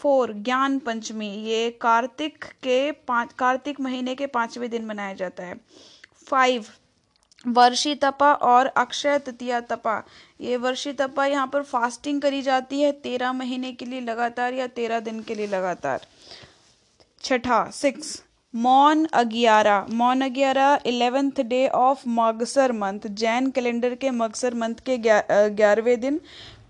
फोर, 0.00 0.32
ज्ञान 0.34 0.78
पंचमी, 0.78 1.28
ये 1.44 1.70
कार्तिक 1.80 2.44
के 2.44 2.90
पाँच, 2.92 3.32
कार्तिक 3.32 3.80
महीने 3.80 4.14
के 4.14 4.26
पाँचवें 4.28 4.68
दिन 4.70 4.84
मनाया 4.86 5.14
जाता 5.14 5.44
है। 5.44 5.54
फाइव, 6.26 6.64
वर्षी 7.44 7.94
तपा 7.94 8.32
और 8.34 8.66
अक्षय 8.66 9.18
तृतीया 9.18 9.60
तपा, 9.62 10.02
ये 10.40 10.56
वर्षी 10.56 10.92
तपा 10.92 11.26
यहाँ 11.26 11.46
पर 11.46 11.62
फास्टिंग 11.62 12.20
करी 12.22 12.42
जाती 12.42 12.80
है, 12.80 12.92
तेरह 12.92 13.32
महीने 13.32 13.72
के 13.72 13.84
लिए 13.84 14.00
लगातार 14.00 14.54
या 14.54 14.66
तेरह 14.68 15.00
दिन 15.00 15.22
के 15.22 15.34
लिए 15.34 15.46
लगातार। 15.46 16.06
छठा, 17.24 17.64
सिक्स, 17.70 18.22
मौन 18.54 19.04
अग्यारह 19.14 19.86
मौन 19.90 20.20
अग्यारह 20.20 20.78
eleventh 20.86 21.40
day 21.40 21.66
of 21.68 22.02
Magsar 22.08 22.72
month, 22.72 23.00
Jain 23.00 23.50
calendar 23.50 23.94
के 23.94 24.10
मगसर 24.12 24.54
मंथ 24.54 24.74
के 24.86 24.96
ग्यारहवें 24.98 26.00
दिन 26.00 26.20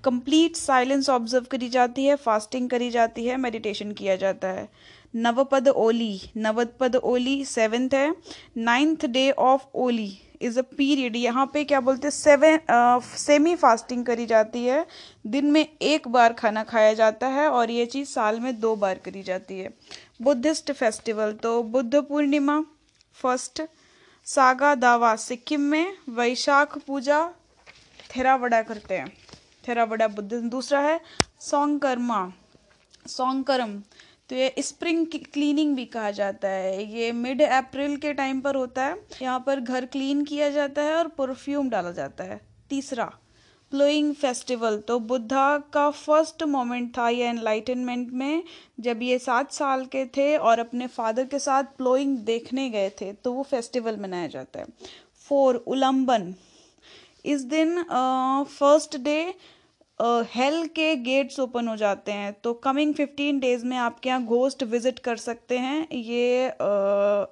कंप्लीट 0.06 0.56
साइलेंस 0.56 1.08
ऑब्ज़र्व 1.10 1.44
करी 1.50 1.68
जाती 1.68 2.04
है 2.04 2.16
फास्टिंग 2.18 2.68
करी 2.70 2.90
जाती 2.90 3.26
है 3.26 3.36
मेडिटेशन 3.38 3.92
किया 3.92 4.16
जाता 4.16 4.48
है। 4.50 4.68
नवपद 5.14 5.68
ओली 5.68 6.20
नवपद 6.36 6.96
ओली 6.96 7.44
सेवेंथ 7.46 7.94
है। 7.94 8.14
Ninth 8.58 9.06
day 9.08 9.30
of 9.30 9.62
Oli 9.76 10.12
is 10.42 10.58
a 10.58 10.62
period 10.76 11.16
यहाँ 11.16 11.44
पे 11.52 11.64
क्या 11.64 11.80
बोलते 11.80 12.06
हैं 12.06 12.12
सेवन 12.12 13.00
सेमी 13.16 13.54
फास्टिंग 13.56 14.04
करी 14.06 14.26
जाती 14.26 14.64
है। 14.64 14.84
दिन 15.26 15.50
में 15.50 15.66
एक 15.82 16.08
बार 16.08 16.32
खाना 16.32 16.62
खाया 16.64 16.92
जाता 16.94 17.28
है 17.28 17.48
और 17.50 17.70
ये 17.70 17.86
चीज़ 17.86 18.08
साल 18.08 18.40
में 18.40 18.58
दो 18.60 18.75
बार 18.76 18.98
करी 19.04 19.22
जाती 19.22 19.58
है। 19.58 19.70
बुद्धिस्ट 20.22 20.72
फेस्टिवल 20.72 21.32
तो 21.42 21.62
बुद्ध 21.64 21.94
पूर्णिमा 21.98 22.60
फ़र्स्ट 23.16 23.62
सागा 24.26 24.75
दावा, 24.75 25.14
सिक्किम 25.16 25.60
में 25.62 25.96
वैशाख 26.10 26.78
पूजा, 26.78 27.26
थेरावड़ा 28.10 28.62
करते 28.62 28.94
हैं। 28.94 29.12
थेरावड़ा 29.68 30.08
बुद्ध। 30.08 30.32
दूसरा 30.32 30.80
है 30.80 31.00
सोंगकर्मा 31.40 32.32
सोंगकरम 33.08 33.78
तो 34.30 34.37
ये 34.37 34.54
स्प्रिंग 34.61 35.06
क्लीनिंग 35.32 35.75
भी 35.76 35.85
कहा 35.87 36.11
जाता 36.12 36.49
है। 36.49 36.85
ये 36.92 37.11
मिड 37.14 37.42
अप्रैल 37.42 37.96
के 37.96 38.12
टाइम 38.14 38.40
पर 38.40 38.54
होता 38.54 38.85
है। 38.85 38.96
यहाँ 39.23 39.42
पर 39.46 39.61
घर 39.61 39.85
क्लीन 39.87 40.25
किया 40.25 40.50
जाता 40.50 40.82
है 40.82 40.96
और 40.96 41.08
परफ्यूम 41.18 41.68
डाला 41.70 41.90
जाता 41.92 42.25
है। 42.25 42.40
तीसरा 42.70 43.04
प्लोइंग 43.73 44.14
फेस्टिवल 44.14 44.78
तो 44.78 44.99
बुद्धा 45.02 45.46
का 45.73 45.88
फ़र्स्ट 45.90 46.42
मोमेंट 46.44 46.90
था 46.99 47.08
ये 47.08 47.26
एनलाइटनमेंट 47.26 48.11
में। 48.12 48.42
जब 48.80 49.02
ये 49.02 49.18
सात 49.18 49.52
साल 49.52 49.85
के 49.87 50.04
थे 50.16 50.37
और 50.38 50.58
अपने 50.58 50.87
फादर 50.88 51.26
के 51.26 51.38
साथ 51.38 51.76
प्लोइंग 51.78 52.16
देखने 52.26 52.68
गए 52.70 52.90
थे 53.00 53.12
तो 53.14 53.32
वो 53.32 53.42
फेस्टिवल 53.42 53.96
मनाया 53.96 54.26
जाता 54.28 54.61
है। 54.61 54.66
फोर 55.28 55.54
उलम्बन 55.56 56.35
इस 57.25 57.42
दिन 57.44 57.82
फ़र्स्ट 57.82 58.96
डे 58.99 59.35
हेल 60.00 60.66
के 60.76 60.94
गेट्स 60.96 61.38
ओपन 61.40 61.68
हो 61.68 61.76
जाते 61.76 62.12
हैं 62.12 62.32
तो 62.44 62.52
कमिंग 62.64 62.94
फिफ्टीन 62.94 63.38
डेज़ 63.40 63.64
में 63.66 63.76
आपके 63.78 64.08
यहाँ 64.08 64.24
घोस्ट 64.24 64.62
विज़िट 64.64 64.98
कर 64.98 65.16
सकते 65.18 65.58
हैं 65.58 65.86
ये 65.92 66.48
आ, 66.48 67.24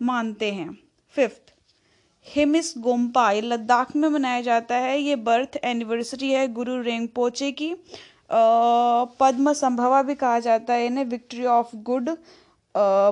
मानते 0.00 0.50
हैं। 0.52 0.70
फिफ्थ 1.14 1.52
हिमिस 2.26 2.72
गोम्पा 2.78 3.30
ये 3.30 3.40
लद्दाख 3.40 3.94
में 3.96 4.08
मनाया 4.08 4.40
जाता 4.42 4.76
है 4.76 4.98
ये 5.00 5.16
बर्थ 5.18 5.58
एनिवर्सरी 5.64 6.30
है 6.32 6.46
गुरु 6.52 6.80
रेंगपोचे 6.82 7.50
की। 7.52 7.72
पद्म 9.20 9.52
संभवा 9.54 10.02
भी 10.02 10.14
कहा 10.14 10.38
जाता 10.40 10.74
है 10.74 10.86
इन्हें 10.86 11.04
विक्ट्री 11.06 11.44
ऑफ़ 11.46 11.76
गुड 11.84 12.08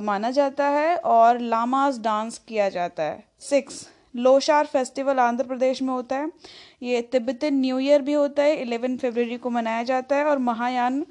माना 0.02 0.30
जाता 0.30 0.68
है 0.68 0.96
और 0.96 1.38
लामास 1.40 1.98
डांस 2.00 2.38
किया 2.48 2.68
जाता 2.68 3.02
है। 3.02 3.22
सिक्स 3.40 3.86
लोशार 4.16 4.66
फेस्टिवल 4.66 5.18
आंध्र 5.20 5.44
प्रदेश 5.44 5.82
में 5.82 5.92
होता 5.94 6.16
है। 6.16 6.30
ये 6.82 7.00
तिब्बतन 7.02 7.54
न्यू 7.54 7.78
ईयर 7.78 8.02
भी 8.02 8.12
होता 8.12 8.42
है, 8.42 8.56
इलेवन 8.56 8.96
फरवरी 8.96 9.36
को 9.38 9.50
मनाया 9.50 9.82
जाता 9.84 10.16
है 10.16 10.24
और 10.24 10.38
महायान 10.40 11.04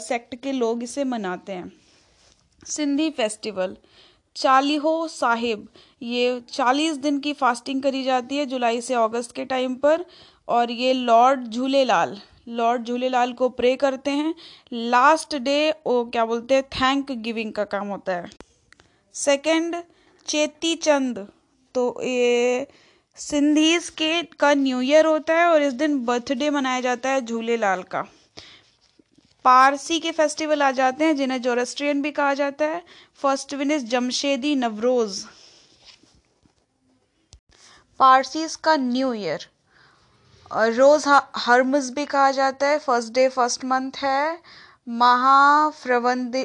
सेक्ट 0.00 0.34
के 0.34 0.52
लोग 0.52 0.82
इसे 0.82 1.04
मनाते 1.04 1.52
हैं। 1.52 1.72
सिंधी 2.66 3.10
फेस्टिवल, 3.10 3.76
चालीहो 4.36 5.06
साहिब। 5.08 5.68
ये 6.02 6.40
चालीस 6.50 6.96
दिन 6.96 7.18
की 7.20 7.32
फास्टिंग 7.32 7.82
करी 7.82 8.02
जाती 8.04 8.36
है 8.36 8.46
जुलाई 8.46 8.80
से 8.80 8.94
अगस्त 8.94 9.32
के 9.32 9.44
टाइम 9.44 9.74
पर 9.76 10.04
और 10.48 10.70
ये 10.70 10.92
लॉर्ड 10.92 11.48
झूलेलाल 11.48 12.20
लॉर्ड 12.48 12.84
झूलेलाल 12.84 13.32
को 13.32 13.48
प्रे 13.50 13.74
करते 13.76 14.10
हैं। 14.10 14.34
लास्ट 14.72 15.36
डे 15.36 15.70
वो 15.86 16.04
क्या 16.04 16.24
बोलते 16.24 16.54
हैं, 16.54 16.62
थैंक 16.64 17.10
गिविंग 17.12 17.52
का 17.52 17.64
काम 17.64 17.88
होता 17.88 18.12
है। 18.12 18.30
सेकंड, 19.14 19.76
चेती 20.26 20.74
चंद। 20.76 21.26
तो 21.74 22.00
ये 22.02 22.66
सिंधीज 23.16 23.88
के 23.88 24.22
का 24.22 24.54
न्यू 24.54 24.80
ईयर 24.80 25.06
होता 25.06 25.34
है 25.34 25.46
और 25.46 25.62
इस 25.62 25.72
दिन 25.72 26.04
बर्थडे 26.04 26.50
मनाया 26.50 26.80
जाता 26.80 27.08
है 27.08 27.20
झूलेलाल 27.20 27.82
का। 27.82 28.02
पारसी 29.44 30.00
के 30.00 30.10
फेस्टिवल 30.10 30.62
आ 30.62 30.70
जाते 30.70 31.04
हैं, 31.04 31.16
जिन्हें 31.16 31.42
जोरेस्ट्रियन 31.42 32.02
भी 32.02 32.10
कहा 32.10 32.34
जाता 32.34 32.64
है। 32.64 32.82
First 33.22 33.54
one 33.54 33.70
is 33.70 33.84
Jamshedi 33.86 34.54
Navroz. 34.54 35.24
Parsis 37.98 38.56
का 38.56 38.76
न्यू 38.76 39.12
ईयर। 39.14 39.46
रोज 40.54 41.04
हर्मस 41.36 41.90
भी 41.90 42.04
कहा 42.04 42.30
जाता 42.30 42.66
है। 42.66 42.78
फ़र्स्ट 42.78 43.12
डे, 43.12 43.28
फ़र्स्ट 43.28 43.64
मंथ 43.64 43.92
है। 43.96 44.38
महाफ्रवर्दिन 44.88 46.42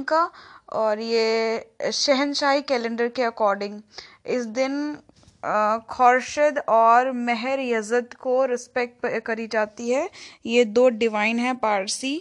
का। 0.00 0.30
और 0.72 1.00
ये 1.00 1.90
शहनशाही 1.92 2.62
कैलेंडर 2.62 3.08
के 3.08 3.22
अकॉर्डिंग। 3.22 3.80
इस 4.24 4.44
दिन 4.46 4.96
खौरशद 5.90 6.58
और 6.68 7.10
महर 7.12 7.60
यजद 7.60 8.14
को 8.14 8.44
रिस्पेक्ट 8.46 9.06
करी 9.26 9.46
जाती 9.48 9.90
है। 9.90 10.08
ये 10.46 10.64
दो 10.66 10.88
डिवाइन 10.90 11.38
हैं 11.38 11.56
पारसी। 11.58 12.16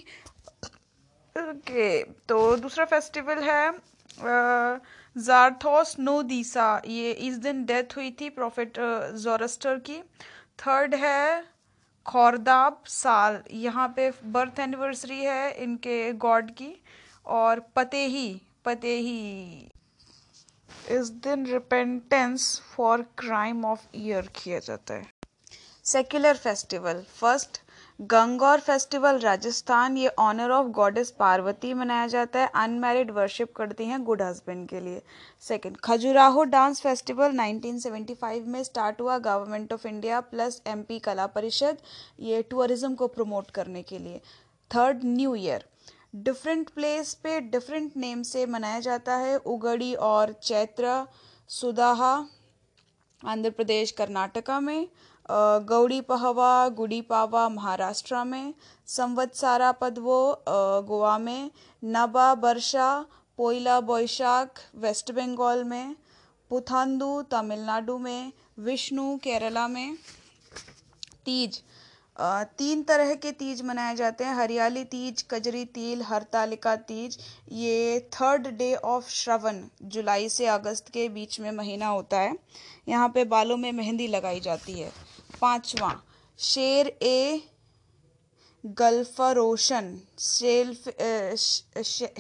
ओके 1.36 2.04
तो 2.30 2.56
दूसरा 2.58 2.86
फेस्टिवल 2.86 3.44
है 3.44 3.72
जारथोस 5.16 5.96
नो 6.00 6.22
दीसा। 6.24 6.82
ये 6.88 7.12
इस 7.12 7.38
दिन 7.38 7.64
डेथ 7.66 7.96
हुई 7.98 8.12
थी 8.22 8.30
प्रॉफिट 8.32 8.78
जोरस्टर 9.18 9.80
की। 9.82 10.02
थर्ड 10.60 10.96
है, 10.96 11.44
खौरदाब 12.06 12.82
साल। 12.88 13.42
यहाँ 13.54 13.88
पे 13.96 14.12
बर्थ 14.28 14.60
एनिवर्सरी 14.60 15.20
है 15.20 15.52
इनके 15.64 16.12
गॉड 16.20 16.52
की। 16.52 16.74
और 17.26 17.60
पतेही 17.76 18.42
पतेही। 18.66 19.72
इस 20.92 21.10
दिन 21.24 21.46
repentance 21.46 22.60
for 22.76 23.06
crime 23.18 23.66
of 23.66 23.88
year 23.96 24.30
किया 24.36 24.60
जाता 24.60 24.94
है। 24.94 25.12
Secular 25.86 26.38
festival 26.38 27.04
first 27.20 27.62
Gangaur 28.00 28.60
festival 28.60 29.18
Rajasthan 29.20 29.98
ये 29.98 30.08
ऑनर 30.20 30.52
ऑफ़ 30.52 30.68
गॉडेस 30.74 31.10
पार्वती 31.12 31.74
मनाया 31.74 32.06
जाता 32.08 32.40
है। 32.40 32.50
अनमैरिड 32.56 33.12
वर्शिप 33.12 33.54
करती 33.56 33.86
हैं 33.86 34.04
गुड 34.04 34.22
हस्बैंड 34.22 34.68
के 34.70 34.80
लिए। 34.80 35.02
सेकंड 35.44 35.78
खजुराहो 35.84 36.44
डांस 36.54 36.82
फेस्टिवल 36.82 37.38
1975 37.38 38.46
में 38.46 38.64
स्टार्ट 38.64 39.02
हुआ 39.02 39.18
government 39.20 39.74
of 39.74 39.88
India 39.88 40.20
plus 40.22 40.62
MP 40.68 41.00
Kala 41.00 41.26
Parishad 41.30 41.78
ये 42.22 42.42
टूरिज़्म 42.52 42.94
को 42.96 43.08
प्रमोट 43.10 43.52
करने 43.52 43.82
के 43.84 44.00
लिए। 44.00 44.22
Third 44.72 45.02
new 45.06 45.36
year 45.36 45.66
different 46.14 46.70
place 46.70 47.14
पे 47.14 47.40
डिफरेंट 47.42 47.98
नेम 47.98 48.22
से 48.24 48.46
मनाया 48.46 48.80
जाता 48.80 49.16
है। 49.16 49.36
उगड़ी 49.38 49.94
और 49.96 50.32
चैत्र, 50.34 51.06
सुदाहा, 51.50 52.14
आंध्र 53.22 53.50
प्रदेश, 53.50 53.92
कर्नाटका 53.92 54.60
में 54.60 54.88
गौड़ी 55.66 56.00
पहवा, 56.02 56.68
गुड़ी 56.70 57.02
पावा, 57.02 57.48
महाराष्ट्र 57.50 58.24
में, 58.24 58.54
संवत्सारा 58.88 59.72
पदवो 59.72 60.22
गोवा 60.88 61.18
में, 61.18 61.52
नबा 61.84 62.34
बर्षा 62.36 63.06
पोइला 63.40 63.80
बोईशाख 63.82 64.60
वेस्ट 64.76 65.12
बंगाल 65.12 65.64
में, 65.64 65.96
पुथांदू, 66.52 67.22
तमिलनाडु 67.22 67.98
में, 67.98 68.32
विष्णु, 68.60 69.16
केरला 69.18 69.68
में, 69.68 69.98
तीज। 71.26 71.62
तीन 72.20 72.82
तरह 72.84 73.14
के 73.16 73.32
तीज 73.32 73.62
मनाए 73.62 73.96
जाते 73.96 74.24
हैं। 74.24 74.34
हरियाली 74.36 74.84
तीज, 74.86 75.22
कजरी 75.32 75.64
तीज 75.68 76.02
हरतालिका 76.06 76.76
तीज। 76.88 77.18
ये 77.52 78.00
third 78.14 78.48
day 78.58 78.74
of 78.76 79.10
Shravan 79.12 79.62
July 79.86 80.30
से 80.30 80.46
अगस्त 80.48 80.90
के 80.90 81.08
बीच 81.10 81.40
में 81.40 81.52
महीना 81.52 81.88
होता 81.88 82.20
है। 82.20 82.36
यहाँ 82.88 83.10
पे 83.10 83.24
बालों 83.28 83.58
में 83.58 83.72
मेहंदी 83.72 84.08
लगाई 84.08 84.40
जाती 84.40 84.80
है। 84.80 84.92
पांचवा, 85.42 85.94
शेर 86.40 86.88
ए 86.88 87.42
गल्फरोशन 88.64 89.96
शेल्फ 90.20 90.90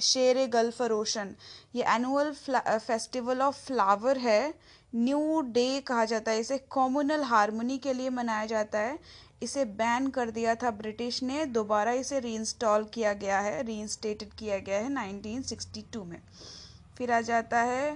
शेर 0.02 0.38
ए 0.38 0.48
गल्फरोशन। 0.48 1.36
ये 1.76 1.84
एनुअल 1.96 2.34
फेस्टिवल 2.34 3.42
ऑफ़ 3.42 3.66
फ्लावर 3.66 4.18
है। 4.18 4.54
न्यू 4.96 5.42
डे 5.48 5.80
कहा 5.82 6.06
जाता 6.06 6.32
है। 6.32 6.40
इसे 6.40 6.58
कॉम्युनल 6.70 7.24
हारमोनी 7.24 7.78
के 7.78 7.94
लिए 7.94 8.10
मनाया 8.12 8.46
जाता 8.46 8.80
है। 8.80 8.98
इसे 9.42 9.66
बैन 9.66 10.08
कर 10.10 10.32
दिया 10.32 10.56
था 10.56 10.72
ब्रिटिश 10.74 11.22
ने। 11.24 11.46
दोबारा 11.48 11.92
इसे 11.94 12.20
रीइंस्टॉल 12.20 12.84
किया 12.94 13.14
गया 13.16 13.40
है 13.40 13.62
रीइंस्टेटेड 13.64 14.34
किया 14.34 14.58
गया 14.60 14.78
है 14.78 14.90
1962 14.92 16.04
में। 16.06 16.22
फिर 16.98 17.12
आ 17.12 17.20
जाता 17.22 17.62
है 17.62 17.96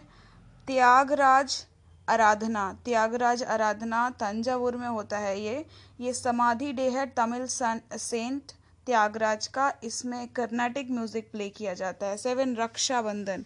त्यागराज 0.67 1.63
आराधना। 2.07 2.71
त्यागराज 2.85 3.43
आराधना 3.45 4.09
तंजावुर 4.19 4.75
में 4.77 4.87
होता 4.87 5.17
है 5.17 5.39
ये। 5.39 5.65
ये 5.99 6.13
समाधि 6.13 6.71
डे 6.73 6.89
है, 6.89 7.05
तमिल 7.07 7.45
सेंट 7.47 8.51
त्यागराज 8.87 9.47
का। 9.47 9.71
इसमें 9.83 10.27
कर्नाटिक 10.29 10.91
म्यूज़िक 10.91 11.29
प्ले 11.31 11.49
किया 11.49 11.73
जाता 11.73 12.07
है। 12.07 12.17
सेवन 12.17 12.55
रक्षाबंधन। 12.55 13.45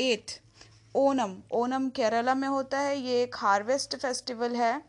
एट 0.00 0.38
ओनम 0.94 1.34
ओनम 1.52 1.88
केरला 1.90 2.34
में 2.34 2.48
होता 2.48 2.78
है। 2.78 2.98
ये 2.98 3.22
एक 3.22 3.36
हार्वेस्ट 3.36 3.96
फेस्टिवल 3.96 4.56
है। 4.56 4.80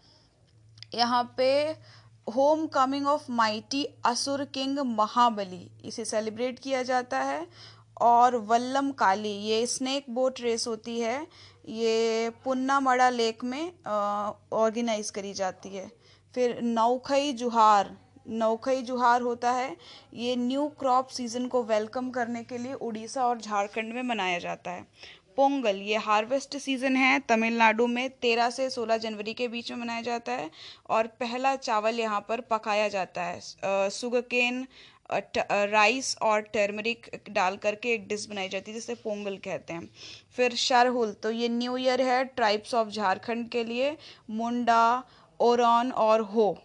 यहाँ 0.93 1.23
पे 1.37 1.47
home 2.27 2.65
coming 2.67 3.07
of 3.07 3.25
mighty 3.31 3.83
asura 4.05 4.43
king 4.53 4.79
Mahabali 4.79 5.69
इसे 5.85 6.05
सेलिब्रेट 6.05 6.59
किया 6.59 6.81
जाता 6.83 7.19
है 7.19 7.45
और 8.01 8.35
वल्लम 8.37 8.91
काली, 8.91 9.29
ये 9.29 9.65
स्नेक 9.67 10.05
बोट 10.09 10.39
रेस 10.41 10.67
होती 10.67 10.99
है। 10.99 11.27
ये 11.67 12.29
पुन्नामड़ा 12.45 13.09
लेक 13.09 13.43
में 13.43 13.71
ऑर्गेनाइज 13.85 15.09
करी 15.09 15.33
जाती 15.33 15.69
है। 15.69 15.87
फिर 16.35 16.61
नौखई 16.63 17.31
जुहार 17.33 17.95
नौखई 18.29 18.81
जुहार 18.81 19.21
होता 19.21 19.51
है। 19.51 19.75
ये 20.15 20.35
न्यू 20.35 20.67
क्रॉप 20.79 21.07
सीज़न 21.09 21.47
को 21.47 21.63
वेलकम 21.63 22.09
करने 22.09 22.43
के 22.43 22.57
लिए 22.57 22.73
उड़ीसा 22.75 23.25
और 23.25 23.41
झारखंड 23.41 23.93
में 23.93 24.01
मनाया 24.03 24.39
जाता 24.39 24.71
है। 24.71 24.85
पोंगल, 25.37 25.75
ये 25.77 25.97
हार्वेस्ट 25.99 26.57
सीज़न 26.57 26.95
है, 26.95 27.19
तमिलनाडु 27.29 27.87
में 27.87 28.09
तेरह 28.11 28.49
से 28.49 28.69
सोलह 28.69 28.97
जनवरी 28.97 29.33
के 29.33 29.47
बीच 29.47 29.71
में 29.71 29.77
मनाया 29.77 30.01
जाता 30.01 30.31
है 30.31 30.49
और 30.89 31.07
पहला 31.19 31.55
चावल 31.57 31.99
यहाँ 31.99 32.25
पर 32.29 32.41
पकाया 32.51 32.87
जाता 32.89 33.23
है। 33.23 33.39
सुगकेन 33.91 34.67
राइस 35.11 36.15
और 36.21 36.41
टर्मरिक 36.43 37.09
डाल 37.29 37.57
करके 37.57 37.93
एक 37.93 38.07
डिश 38.07 38.25
बनाई 38.25 38.49
जाती 38.49 38.71
है 38.71 38.75
जिसे 38.75 38.95
पोंगल 38.95 39.37
कहते 39.37 39.73
हैं। 39.73 39.89
फिर 40.35 40.55
शरहुल 40.57 41.11
तो 41.23 41.31
ये 41.31 41.49
न्यू 41.49 41.75
ईयर 41.77 42.01
है 42.01 42.23
ट्राइब्स 42.27 42.73
ऑफ़ 42.73 42.89
झारखंड 42.89 43.49
के 43.49 43.63
लिए, 43.63 43.95
मुंडा, 44.31 45.03
ओरन 45.39 45.91
और 45.91 46.21
हो। 46.23 46.57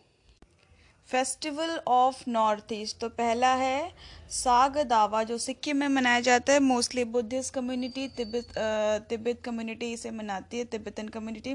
फेस्टिवल 1.11 1.71
ऑफ़ 1.89 2.23
नॉर्थ 2.29 2.73
ईस्ट 2.73 2.99
तो 3.01 3.09
पहला 3.11 3.53
है 3.55 3.93
साग 4.31 4.77
दावा, 4.89 5.23
जो 5.23 5.39
सिक्किम 5.39 5.77
में 5.77 5.89
मनाया 5.89 6.21
जाता 6.21 6.53
है। 6.53 6.61
Mostly 6.61 7.05
Buddhist 7.07 7.55
community 7.55 8.07
Tibet 8.17 8.53
Tibet 9.09 9.41
community 9.45 9.93
इसे 9.93 10.11
मनाती 10.13 10.59
है 10.59 10.65
Tibetan 10.67 11.09
community 11.09 11.55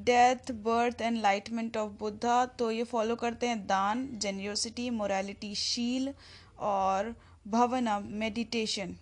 death 0.00 0.52
birth 0.64 1.02
enlightenment 1.22 1.76
of 1.76 1.90
Buddha 2.00 2.44
तो 2.58 2.70
ये 2.70 2.84
फॉलो 2.86 3.16
करते 3.16 3.46
हैं। 3.46 3.66
दान 3.66 4.08
जेनियोसिटी 4.22 4.88
मोरालिटी 4.92 5.54
शील 5.56 6.12
और 6.60 7.14
भवना 7.48 7.98
मेडिटेशन 8.00 8.96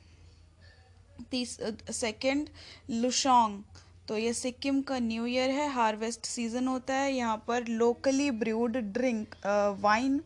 तीस 1.30 1.58
सेकेंड 1.92 2.48
लुशोंग 2.90 3.62
तो 4.08 4.16
ये 4.18 4.32
सिक्किम 4.32 4.80
का 4.82 4.98
न्यू 4.98 5.26
ईयर 5.26 5.50
है, 5.50 5.68
हार्वेस्ट 5.72 6.26
सीज़न 6.26 6.68
होता 6.68 6.94
है। 6.94 7.12
यहाँ 7.12 7.36
पर 7.48 7.66
locally 7.68 8.30
brewed 8.32 8.76
drink 8.92 9.34
wine 9.80 10.20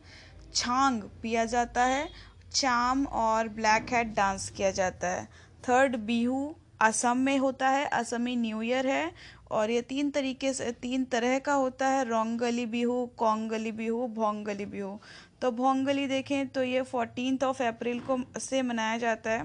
chhang 0.55 1.01
पिया 1.21 1.45
जाता 1.45 1.83
है। 1.85 2.07
चाम 2.51 3.05
और 3.05 3.47
ब्लैक 3.49 3.93
हेड 3.93 4.13
डांस 4.15 4.49
किया 4.49 4.71
जाता 4.71 5.07
है। 5.07 5.25
थर्ड 5.63 5.95
बिहू 5.97 6.55
असम 6.81 7.17
में 7.17 7.37
होता 7.37 7.69
है, 7.69 7.85
असमी 7.85 8.35
न्यू 8.35 8.61
ईयर 8.61 8.87
है। 8.87 9.11
और 9.51 9.71
ये 9.71 9.81
तीन 9.81 10.09
तरीके 10.11 10.53
से, 10.53 10.71
तीन 10.71 11.03
तरह 11.05 11.37
का 11.39 11.53
होता 11.53 11.87
है। 11.87 12.03
रोंगली 12.05 12.65
बिहू, 12.65 13.05
कोंगली 13.17 13.71
बिहू, 13.71 14.07
भोंगली 14.07 14.65
बिहू। 14.65 14.99
तो 15.41 15.51
भोंगली 15.51 16.07
देखें 16.07 16.47
तो 16.47 16.63
ये 16.63 16.81
फोर्टीन 16.81 17.37
ऑफ़ 17.45 17.61
अप्रैल 17.63 17.99
को 18.01 18.19
से 18.39 18.61
मनाया 18.61 18.97
जाता 18.97 19.31
है। 19.31 19.43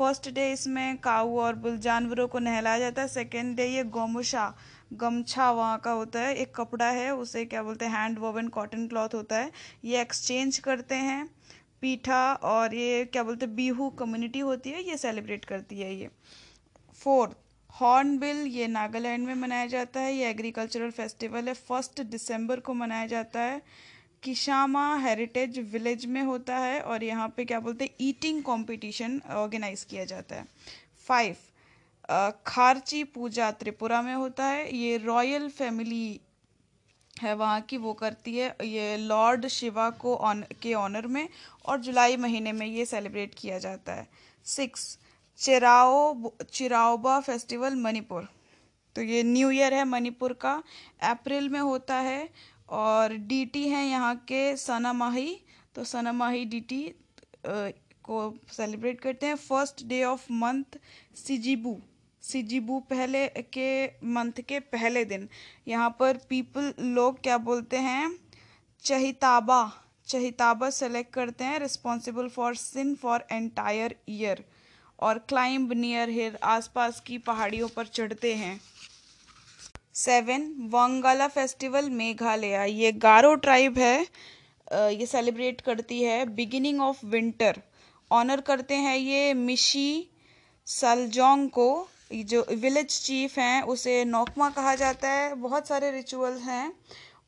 फ़र्स्ट 0.00 0.28
डे 0.30 0.52
इसमें 0.52 0.98
काऊ 0.98 1.36
और 1.38 1.54
बुल 1.54 1.76
जानवरों 1.78 2.26
को 2.28 2.38
नहलाया 2.38 2.78
जाता 2.78 3.02
है। 3.02 3.08
सेकेंड 3.08 3.56
डे 3.56 3.66
ये 3.66 3.82
गोमुशा, 3.84 4.54
गमछा 4.92 5.50
वहाँ 5.50 5.78
का 5.78 5.90
होता 5.90 6.20
है। 6.20 6.34
एक 6.34 6.54
कपड़ा 6.54 6.88
है, 6.90 7.10
उसे 7.14 7.44
क्या 7.44 7.62
बोलते 7.62 7.84
हैं, 7.84 7.92
हैंड 7.92 8.18
वोवन 8.18 8.48
कॉटन 8.48 8.86
क्लॉथ 8.88 9.14
होता 9.14 9.38
है। 9.38 9.50
ये 9.84 10.00
एक्सचेंज 10.00 10.58
करते 10.58 10.94
हैं 10.94 11.28
पीठा 11.82 12.22
और 12.34 12.74
ये 12.74 13.04
क्या 13.04 13.22
बोलते 13.22 13.46
हैं, 13.46 13.54
बीहू 13.56 13.90
कम्युनिटी 13.90 14.38
होती 14.38 14.70
है, 14.70 14.82
ये 14.82 14.96
सेलिब्रेट 14.96 15.44
करती 15.44 15.80
है 15.80 15.94
ये। 15.94 16.10
फोर्थ 16.94 17.36
हॉर्नबिल 17.74 18.36
ये 18.46 18.66
नागालैंड 18.66 19.26
में 19.26 19.34
मनाया 19.34 19.66
जाता 19.66 20.00
है। 20.00 20.14
ये 20.14 20.30
एग्रीकल्चरल 20.30 20.90
फेस्टिवल 20.90 21.48
है। 21.48 21.54
फ़र्स्ट 21.54 22.00
दिसंबर 22.00 22.60
को 22.60 22.74
मनाया 22.74 23.06
जाता 23.06 23.40
है। 23.40 23.62
किशामा 24.22 24.94
हेरिटेज 24.96 25.58
विलेज 25.72 26.04
में 26.06 26.22
होता 26.22 26.56
है 26.58 26.80
और 26.80 27.04
यहाँ 27.04 27.28
पे 27.36 27.44
क्या 27.44 27.60
बोलते 27.60 27.84
हैं 27.84 27.94
ईटिंग 28.00 28.42
कंपटीशन 28.44 29.20
ऑर्गेनाइज 29.32 29.84
किया 29.84 30.04
जाता 30.04 30.36
है। 30.36 30.46
फाइव 31.08 31.36
खारची 32.46 33.02
पूजा 33.04 33.50
त्रिपुरा 33.50 34.00
में 34.02 34.14
होता 34.14 34.44
है। 34.44 34.76
ये 34.76 34.96
रॉयल 34.96 35.48
फैमिली 35.48 36.20
है 37.22 37.34
वहाँ 37.34 37.60
की, 37.60 37.76
वो 37.76 37.92
करती 37.94 38.36
है। 38.36 38.54
ये 38.64 38.96
लॉर्ड 38.96 39.46
शिवा 39.48 39.88
को 40.00 40.14
ऑन 40.16 40.44
के 40.62 40.74
ऑनर 40.74 41.06
में 41.06 41.28
और 41.66 41.80
जुलाई 41.80 42.16
महीने 42.16 42.52
में 42.52 42.66
ये 42.66 42.84
सेलिब्रेट 42.86 43.34
किया 43.38 43.58
जाता 43.58 43.94
है। 43.94 44.06
Six 44.46 44.98
Cheirao, 45.38 46.30
Cheiraoba 46.42 47.18
festival 47.20 47.74
Manipur. 47.76 48.28
तो 48.96 49.02
ये 49.02 49.22
न्यू 49.22 49.50
ईयर 49.50 49.74
है 49.74 49.84
मणिपुर 49.84 50.32
का। 50.32 50.62
अप्रैल 51.02 51.48
में 51.48 51.60
होता 51.60 51.96
है 51.96 52.28
और 52.70 53.14
डीटी 53.28 53.68
हैं 53.68 53.84
यहाँ 53.84 54.14
के 54.28 54.56
सनामाही 54.56 55.40
तो 55.74 55.84
सना 55.84 56.00
सनामाही 56.02 56.44
डीटी 56.44 56.82
को 58.04 58.18
सेलिब्रेट 58.52 59.00
करते 59.00 59.26
हैं। 59.26 59.34
First 59.36 59.84
day 59.86 60.02
of 60.04 60.26
month 60.32 60.78
Sajibu 61.16 61.76
Sajibu 62.22 62.78
पहले 62.90 63.26
के 63.28 63.86
मंथ 64.06 64.40
के 64.48 64.60
पहले 64.60 65.04
दिन। 65.04 65.28
यहाँ 65.68 65.96
पर 66.00 66.16
पीपल 66.28 66.72
लोग 66.80 67.20
क्या 67.22 67.38
बोलते 67.38 67.76
हैं? 67.78 68.16
चहिताबा 68.84 69.60
चहिताबा 70.06 70.70
सेलेक्ट 70.70 71.12
करते 71.14 71.44
हैं 71.44 71.58
responsible 71.60 72.28
for 72.28 72.54
sin 72.56 72.94
for 72.94 73.24
entire 73.32 73.94
year 74.08 74.44
और 74.98 75.18
क्लाइंब 75.28 75.72
नियर 75.72 76.08
हिल 76.08 76.36
आसपास 76.44 77.00
की 77.00 77.18
पहाड़ियों 77.18 77.68
पर 77.68 77.86
चढ़ते 77.86 78.34
हैं। 78.34 78.60
Seven, 80.00 80.42
Wangala 80.72 81.26
festival 81.28 81.88
Meghalaya. 81.90 82.70
ये 82.72 82.92
गारो 83.02 83.34
ट्राइब 83.36 83.78
है 83.78 84.00
ये 84.92 85.06
सेलिब्रेट 85.06 85.60
करती 85.60 86.02
है। 86.02 86.24
Beginning 86.26 86.80
of 86.80 87.04
winter. 87.06 87.60
ऑनर 88.10 88.40
करते 88.40 88.74
हैं 88.76 88.96
ये 88.96 89.34
मिशी 89.36 90.08
सलजोंग 90.66 91.48
को 91.50 91.88
जो 92.12 92.44
विलेज 92.52 93.00
चीफ 93.00 93.38
हैं, 93.38 93.62
उसे 93.64 94.04
नौकमा 94.04 94.48
कहा 94.50 94.74
जाता 94.74 95.08
है। 95.08 95.34
बहुत 95.36 95.68
सारे 95.68 95.90
रिचुअल 95.90 96.38
हैं। 96.38 96.72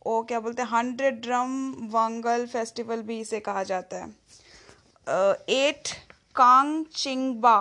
वो 0.07 0.23
क्या 0.23 0.41
बोलते 0.41 0.63
हैं? 0.63 0.69
हंड्रेड 0.71 1.21
ड्रम 1.23 1.53
वांगल 1.93 2.47
फेस्टिवल 2.47 3.03
भी 3.03 3.21
इसे 3.21 3.41
कहा 3.41 3.63
जाता 3.65 3.97
है। 3.97 4.11
Eight 5.51 5.89
Kang 6.35 6.85
Chingba 6.95 7.61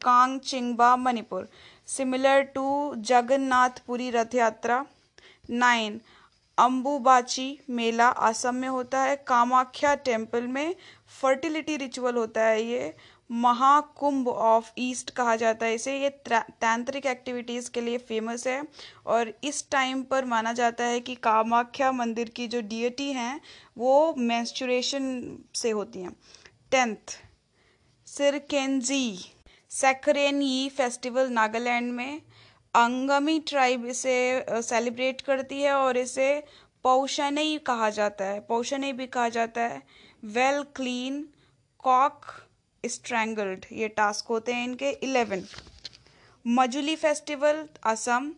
Kang 0.00 0.38
Chingba 0.40 0.94
Manipur. 0.96 1.48
Similar 1.90 2.42
to 2.54 2.94
Jagannathpuri 3.04 4.10
Rath 4.10 4.34
Yatra 4.34 4.82
nine 5.50 6.00
Ambubachi 6.58 7.54
Mela 7.70 8.08
Assam 8.26 8.54
में 8.54 8.68
होता 8.68 9.00
है 9.02 9.16
कामाख्या 9.26 9.94
टेंपल 10.04 10.46
में 10.48 10.74
फर्टिलिटी 11.20 11.76
रिचुअल 11.76 12.16
होता 12.16 12.42
है 12.42 12.62
ये 12.62 12.92
महाकुंभ 13.30 14.28
ऑफ़ 14.28 14.70
ईस्ट 14.78 15.10
कहा 15.10 15.34
जाता 15.36 15.66
है 15.66 15.74
इसे, 15.74 15.96
ये 15.98 16.08
तांत्रिक 16.60 17.06
एक्टिविटीज़ 17.06 17.70
के 17.70 17.80
लिए 17.80 17.98
फ़ेमस 17.98 18.46
है, 18.46 18.62
और 19.06 19.32
इस 19.44 19.64
टाइम 19.70 20.02
पर 20.02 20.24
माना 20.24 20.52
जाता 20.52 20.84
है 20.84 21.00
कि 21.00 21.14
कामाख्या 21.22 21.90
मंदिर 21.92 22.28
की 22.36 22.46
जो 22.48 22.60
डियटी 22.62 23.10
हैं, 23.12 23.40
वो 23.78 24.14
मैंस्चुरेशन 24.18 25.36
से 25.54 25.70
होती 25.70 26.00
हैं। 26.00 26.14
टेंथ 26.72 27.16
सिरकेंजी 28.08 29.18
सैकरेनी 29.70 30.68
फेस्टिवल 30.68 31.28
नागालैंड 31.30 31.92
में 31.92 32.20
अंगमी 32.74 33.38
ट्राइब 33.40 33.84
इसे 33.86 34.44
सेलिब्रेट 34.62 35.20
करती 35.20 35.60
है 35.62 35.72
और 35.72 35.96
इसे 35.96 36.42
पौशनई 36.84 37.56
कहा 37.58 37.90
जाता 37.90 38.24
है। 38.24 38.40
पौशनई 38.40 38.92
भी 38.92 39.06
कहा 39.06 39.28
जाता 39.28 39.62
है। 39.62 39.82
वेल 40.26 40.62
क्लीन, 40.76 41.22
कॉक 41.84 42.26
स्ट्रैंगल्ड, 42.84 43.64
ये 43.72 43.88
टास्क 43.88 44.26
होते 44.26 44.52
हैं 44.52 44.64
इनके। 44.64 44.90
Eleven, 44.90 45.44
Majuli 46.44 46.96
festival, 46.96 47.64
Assam, 47.84 48.30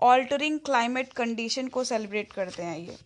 altering 0.00 0.58
climate 0.60 1.12
condition 1.12 1.68
को 1.68 1.84
सेलिब्रेट 1.84 2.32
करते 2.32 2.62
हैं 2.62 2.78
ये। 2.78 2.98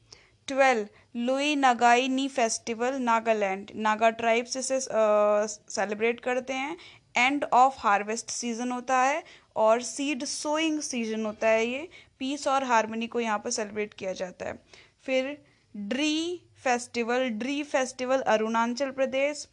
Twelve, 0.49 0.87
Lui 1.16 1.55
Ngai 1.57 2.09
Ni 2.09 2.29
festival, 2.31 2.94
Nagaland. 3.03 3.70
Naga 3.77 4.11
tribes 4.12 4.57
इसे 4.57 4.81
सेलिब्रेट 4.81 6.20
करते 6.20 6.53
हैं। 6.55 6.77
एंड 7.14 7.44
ऑफ़ 7.44 7.74
हार्वेस्ट 7.79 8.31
सीज़न 8.31 8.72
होता 8.72 8.98
है 8.98 9.22
और 9.57 9.83
सीड 9.83 10.24
सोइंग 10.24 10.81
सीज़न 10.83 11.24
होता 11.27 11.48
है 11.48 11.66
ये। 11.66 11.88
पीस 12.18 12.46
और 12.48 12.64
हारमोनी 12.64 13.07
को 13.07 13.20
यहाँ 13.20 13.38
पर 13.38 13.50
सेलिब्रेट 13.50 13.94
किया 13.94 14.12
जाता 14.12 14.46
है। 14.46 14.59
फिर 15.07 15.37
Dree 15.74 16.40
festival 16.64 17.29
Dree 17.31 17.62
festival 17.62 18.20
Arunachal 18.22 18.90
Pradesh 18.90 19.46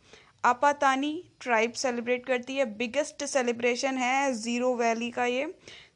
Apatani 0.45 1.13
tribe 1.39 1.71
celebrate 1.73 2.25
करती 2.25 2.55
है। 2.55 2.65
बिगेस्ट 2.77 3.23
सेलिब्रेशन 3.25 3.97
है 3.97 4.31
ज़ीरो 4.33 4.75
वैली 4.75 5.09
का 5.11 5.25
ये। 5.25 5.53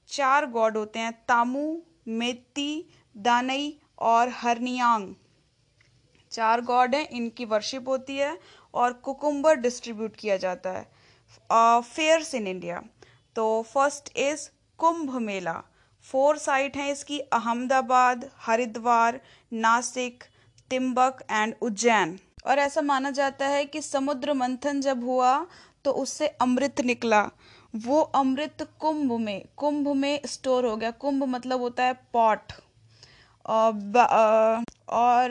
चार 0.09 0.45
गॉड 0.47 0.77
होते 0.77 0.99
हैं 0.99 1.11
तामू 1.27 1.81
मेती 2.09 2.85
दानई 3.15 3.77
और 3.99 4.29
हरनियांग 4.31 5.13
चार 6.31 6.61
गॉड 6.61 6.95
हैं, 6.95 7.07
इनकी 7.09 7.45
वर्शिप 7.45 7.87
होती 7.89 8.17
है 8.17 8.37
और 8.73 8.93
कुकुम्बर 8.93 9.55
डिस्ट्रीब्यूट 9.55 10.15
किया 10.15 10.37
जाता 10.37 10.71
है। 10.71 10.85
फेयर्स 11.51 12.33
इन 12.35 12.47
इंडिया 12.47 12.81
तो 13.35 13.45
first 13.63 14.17
is 14.17 14.49
Kumbh 14.79 15.15
Mela. 15.21 15.61
Four 16.05 16.37
site 16.37 16.75
हैं 16.77 16.91
इसकी, 16.91 17.19
अहमदाबाद, 17.19 18.29
हरिद्वार, 18.39 19.19
नासिक, 19.51 20.23
तिम्बक 20.71 21.23
एंड 21.31 21.53
उज्जैन. 21.61 22.17
और 22.47 22.59
ऐसा 22.59 22.81
माना 22.81 23.11
जाता 23.11 23.47
है 23.47 23.65
कि 23.65 23.81
समुद्र 23.81 24.33
मंथन 24.33 24.81
जब 24.81 25.03
हुआ 25.03 25.45
तो 25.85 25.91
उससे 25.93 26.27
अमृत 26.41 26.81
निकला. 26.81 27.29
वो 27.73 28.01
अमृत 28.15 28.67
कुंभ 28.79 29.11
में 29.19 29.45
कुंभ 29.57 29.87
में 29.95 30.19
स्टोर 30.25 30.65
हो 30.65 30.75
गया. 30.77 30.91
कुंभ 30.91 31.23
मतलब 31.25 31.61
होता 31.61 31.83
है 31.83 31.93
पॉट 32.13 32.53
और 34.89 35.29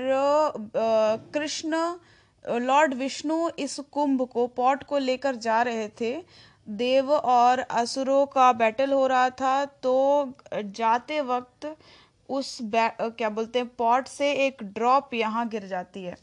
कृष्ण 1.34 1.76
लॉर्ड 2.44 2.94
विष्णु 2.94 3.48
इस 3.58 3.78
कुंभ 3.92 4.22
को, 4.24 4.46
पॉट 4.48 4.82
को 4.84 4.98
लेकर 4.98 5.36
जा 5.36 5.60
रहे 5.62 5.88
थे। 6.00 6.16
देव 6.66 7.10
और 7.12 7.58
असुरों 7.60 8.24
का 8.26 8.52
बैटल 8.54 8.92
हो 8.92 9.06
रहा 9.06 9.30
था 9.32 9.64
तो 9.64 10.34
जाते 10.54 11.20
वक्त 11.22 11.74
उस 12.28 12.58
क्या 12.62 13.28
बोलते 13.30 13.58
हैं, 13.58 13.68
पॉट 13.68 14.06
से 14.08 14.32
एक 14.46 14.62
ड्रॉप 14.64 15.14
यहाँ 15.14 15.48
गिर 15.48 15.66
जाती 15.66 16.04
है। 16.04 16.16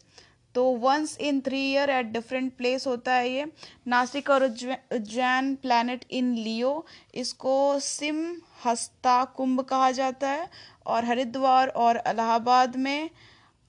तो 0.56 0.64
once 0.78 1.18
in 1.20 1.40
three 1.42 1.60
year 1.64 1.90
at 1.90 2.06
different 2.14 2.52
place 2.58 2.88
होता 2.88 3.14
है 3.14 3.30
ये, 3.30 3.46
नासिक 3.88 4.30
और 4.30 4.44
उज्जैन 4.44 5.54
प्लैनेट 5.56 6.06
इन 6.12 6.34
लियो 6.36 6.86
इसको 7.16 7.80
सिम 7.80 8.26
हस्ता 8.66 9.24
कुंभ 9.28 9.62
कहा 9.64 9.92
जाता 9.94 10.30
है। 10.30 10.50
और 10.86 11.06
हरिद्वार 11.06 11.68
और 11.70 12.02
इलाहाबाद 12.08 12.76
में 12.78 13.10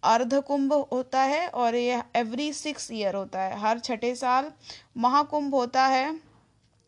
अर्ध 0.02 0.34
कुंभ 0.40 0.72
होता 0.92 1.20
है 1.22 1.48
और 1.48 1.74
ये 1.74 2.02
एवरी 2.16 2.52
सिक्स 2.52 2.90
ईयर 2.92 3.14
होता 3.14 3.42
है। 3.42 3.58
हर 3.60 3.78
छठे 3.78 4.14
साल 4.14 4.50
महाकुंभ 4.96 5.54
होता 5.54 5.86
है 5.86 6.14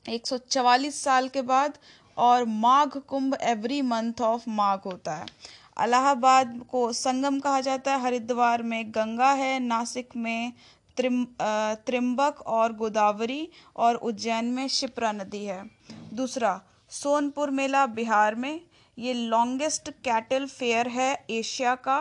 144 0.06 1.02
साल 1.02 1.28
के 1.28 1.42
बाद 1.42 1.78
और 2.16 2.44
Magh 2.44 2.88
Kumbh 2.88 3.36
every 3.42 3.80
month 3.82 4.20
of 4.20 4.44
Magh 4.48 4.78
होता 4.84 5.14
है। 5.14 5.26
अलाहाबाद 5.76 6.60
को 6.70 6.92
संगम 6.92 7.38
कहा 7.40 7.60
जाता 7.60 7.94
है, 7.94 8.00
हरिद्वार 8.00 8.62
में 8.62 8.90
गंगा 8.90 9.30
है, 9.32 9.58
नासिक 9.60 10.16
में 10.16 10.52
त्रिम 10.96 11.24
त्रिम्बक 11.40 12.40
और 12.46 12.72
गोदावरी 12.72 13.48
और 13.76 13.94
उज्जैन 13.94 14.44
में 14.44 14.66
शिप्रा 14.68 15.12
नदी 15.12 15.44
है। 15.44 15.62
दूसरा, 16.12 16.60
सोनपुर 16.90 17.50
मेला 17.50 17.86
बिहार 17.86 18.34
में, 18.34 18.60
ये 18.98 19.12
लॉन्गेस्ट 19.12 19.90
कैटल 20.04 20.46
फेयर 20.46 20.88
है 20.88 21.12
एशिया 21.30 21.74
का 21.74 21.98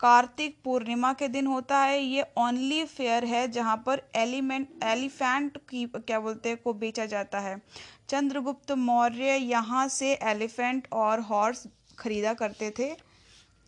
कार्तिक 0.00 0.56
पूर्णिमा 0.64 1.12
के 1.12 1.28
दिन 1.28 1.46
होता 1.46 1.78
है। 1.78 2.00
ये 2.00 2.24
ओनली 2.38 2.84
फेयर 2.86 3.24
है 3.24 3.46
जहाँ 3.48 3.76
पर 3.86 4.02
एलिमेंट 4.16 4.84
एलिफेंट 4.84 5.58
की, 5.70 5.84
क्या 5.86 6.20
बोलते 6.20 6.48
हैं, 6.48 6.58
को 6.58 6.72
बेचा 6.74 7.06
जाता 7.06 7.40
है। 7.40 7.60
चंद्रगुप्त 8.08 8.72
मौर्य 8.72 9.36
यहाँ 9.36 9.86
से 9.88 10.12
एलिफेंट 10.14 10.88
और 10.92 11.20
हॉर्स 11.20 11.66
खरीदा 11.98 12.32
करते 12.34 12.72
थे, 12.78 12.90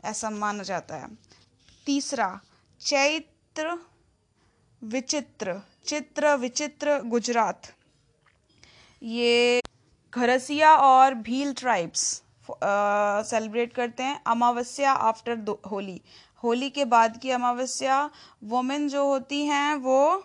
ऐसा 0.04 0.30
माना 0.30 0.62
जाता 0.62 0.96
है। 0.96 1.08
तीसरा, 1.86 2.40
चैत्र 2.80 3.78
विचित्र, 4.82 5.60
चित्र 5.86 6.34
विचित्र 6.36 6.98
गुजरात। 7.02 7.72
ये 9.02 9.60
घरसिया 10.12 10.74
और 10.76 11.14
भील 11.16 11.52
ट्राइब्स 11.54 12.22
सेलिब्रेट 12.44 13.72
करते 13.74 14.02
हैं 14.02 14.20
अमावस्या 14.26 14.92
आफ्टर 14.92 15.57
होली। 15.70 16.00
होली 16.42 16.70
के 16.70 16.85
बाद 16.87 17.16
की 17.16 17.31
अमावस्या 17.31 18.09
वोमेन 18.44 18.88
जो 18.88 19.07
होती 19.07 19.44
हैं, 19.46 19.74
वो 19.76 20.16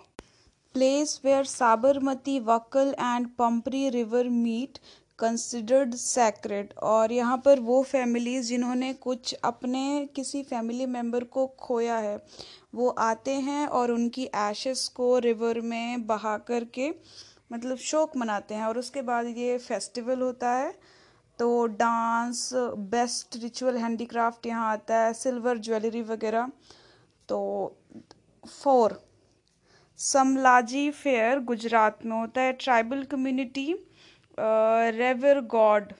place 0.75 1.19
where 1.25 1.43
Sabarmati, 1.45 2.39
Vakal 2.41 2.95
and 2.99 3.27
पंपरी 3.37 3.89
river 3.89 4.29
meet 4.29 4.79
considered 5.19 5.93
sacred 5.95 6.73
और 6.85 7.11
यहाँ 7.11 7.37
पर 7.45 7.59
वो 7.59 7.81
फैमिलीज़ 7.83 8.47
जिन्होंने 8.47 8.91
कुछ 8.95 9.33
अपने 9.43 10.07
किसी 10.15 10.41
फैमिली 10.43 10.85
मेंबर 10.87 11.23
को 11.25 11.45
खोया 11.59 11.97
है, 11.97 12.17
वो 12.75 12.89
आते 12.89 13.33
हैं 13.33 13.65
और 13.67 13.91
उनकी 13.91 14.29
एशेस 14.37 14.87
को 14.87 15.17
रिवर 15.19 15.61
में 15.61 16.05
बहा 16.07 16.37
करके 16.47 16.89
मतलब 17.51 17.77
शोक 17.79 18.17
मनाते 18.17 18.55
हैं 18.55 18.65
और 18.65 18.77
उसके 18.77 19.01
बाद 19.01 19.27
ये 19.37 19.57
फेस्टिवल 19.59 20.21
होता 20.21 20.51
है। 20.51 20.73
तो 21.39 21.65
डांस, 21.69 22.49
बेस्ट 22.91 23.35
रिचुअल 23.41 23.77
हैंडीक्राफ्ट 23.77 24.45
यहाँ 24.45 24.71
आता 24.71 24.97
है, 24.97 25.13
सिल्वर 25.13 25.57
ज्वेलरी 25.59 26.01
वगैरह। 26.03 26.51
तो 27.29 27.39
फोर, 28.43 29.01
समलाजी 29.99 30.89
फेयर 30.91 31.39
गुजरात 31.41 32.05
में 32.05 32.17
होता 32.17 32.41
है। 32.41 32.53
Tribal 32.53 33.03
community 33.03 33.73
revere 34.37 35.39
god, 35.51 35.93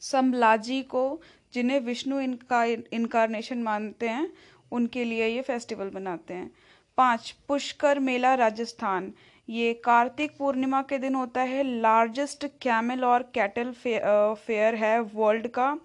Shamlaji 0.00 0.82
को 0.84 1.20
जिन्हें 1.54 1.80
विष्णु 1.80 2.20
इनका, 2.20 2.64
इनकारनेशन 2.64 3.62
मानते 3.62 4.08
हैं, 4.08 4.32
उनके 4.72 5.04
लिए 5.04 5.26
ये 5.26 5.42
फेस्टिवल 5.42 5.90
मनाते 5.94 6.34
हैं। 6.34 6.50
पाँच, 6.98 7.30
पुष्कर 7.48 7.98
मेला 8.00 8.34
राजस्थान 8.34 9.12
ये 9.48 9.72
कार्तिक 9.74 10.36
पूर्णिमा 10.38 10.80
के 10.82 10.98
दिन 10.98 11.14
होता 11.14 11.40
है 11.42 11.62
लार्जेस्ट 11.80 12.46
कैमल 12.62 13.04
और 13.04 13.22
कैटल 13.34 13.72
फेयर 13.72 14.74
है 14.74 14.98
वर्ल्ड 15.14 15.46
का। 15.48 15.76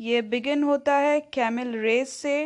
ये 0.00 0.20
बिगिन 0.24 0.62
होता 0.62 0.96
है 0.96 1.20
कैमल 1.32 1.76
रेस 1.78 2.12
से 2.12 2.36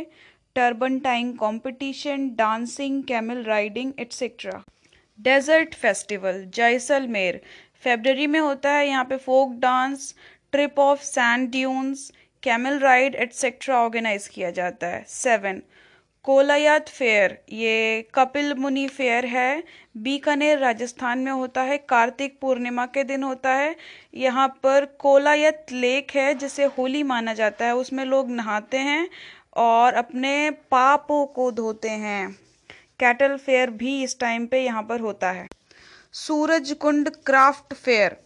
turban 0.56 0.78
turban tying 0.78 1.32
competition 1.32 2.28
dancing 2.28 3.02
camel 3.04 3.42
riding 3.42 3.92
etcetera 4.00 4.62
desert 5.18 5.74
festival 5.74 6.44
Jaisalmer. 6.54 7.40
February 7.82 8.26
में 8.26 8.40
होता 8.40 8.70
है 8.70 8.86
यहाँ 8.88 9.04
पे 9.04 9.16
folk 9.16 9.52
dance 9.60 10.14
trip 10.52 10.78
of 10.78 11.02
sand 11.02 11.50
dunes 11.50 12.10
camel 12.42 12.78
ride 12.78 13.14
etcetera 13.14 13.78
organise 13.78 14.28
किया 14.28 14.50
जाता 14.50 14.86
है। 14.86 15.04
सेवन 15.08 15.62
कोलायत 16.24 16.88
फेयर, 16.88 17.36
ये 17.52 18.02
कपिल 18.14 18.52
मुनि 18.54 18.86
फेयर 18.88 19.26
है। 19.26 19.62
बीकानेर 19.96 20.58
राजस्थान 20.58 21.18
में 21.18 21.30
होता 21.32 21.62
है, 21.62 21.78
कार्तिक 21.78 22.38
पूर्णिमा 22.40 22.84
के 22.86 23.04
दिन 23.04 23.22
होता 23.22 23.50
है। 23.50 23.74
यहाँ 24.14 24.46
पर 24.62 24.84
कोलायत 24.98 25.72
लेक 25.72 26.10
है, 26.10 26.34
जिसे 26.34 26.64
होली 26.78 27.02
माना 27.02 27.34
जाता 27.34 27.66
है। 27.66 27.74
उसमें 27.76 28.04
लोग 28.04 28.30
नहाते 28.30 28.78
हैं 28.78 29.08
और 29.56 29.94
अपने 29.94 30.50
पापों 30.70 31.24
को 31.26 31.50
धोते 31.52 31.88
हैं। 31.88 32.30
कैटल 33.00 33.36
फेयर 33.36 33.70
भी 33.72 34.02
इस 34.02 34.18
टाइम 34.20 34.46
पे 34.46 34.64
यहाँ 34.64 34.82
पर 34.82 35.00
होता 35.00 35.30
है। 35.30 35.46
सूरज 36.12 36.72
कुंड 36.72 37.10
क्राफ्ट 37.26 37.74
फेयर 37.74 38.16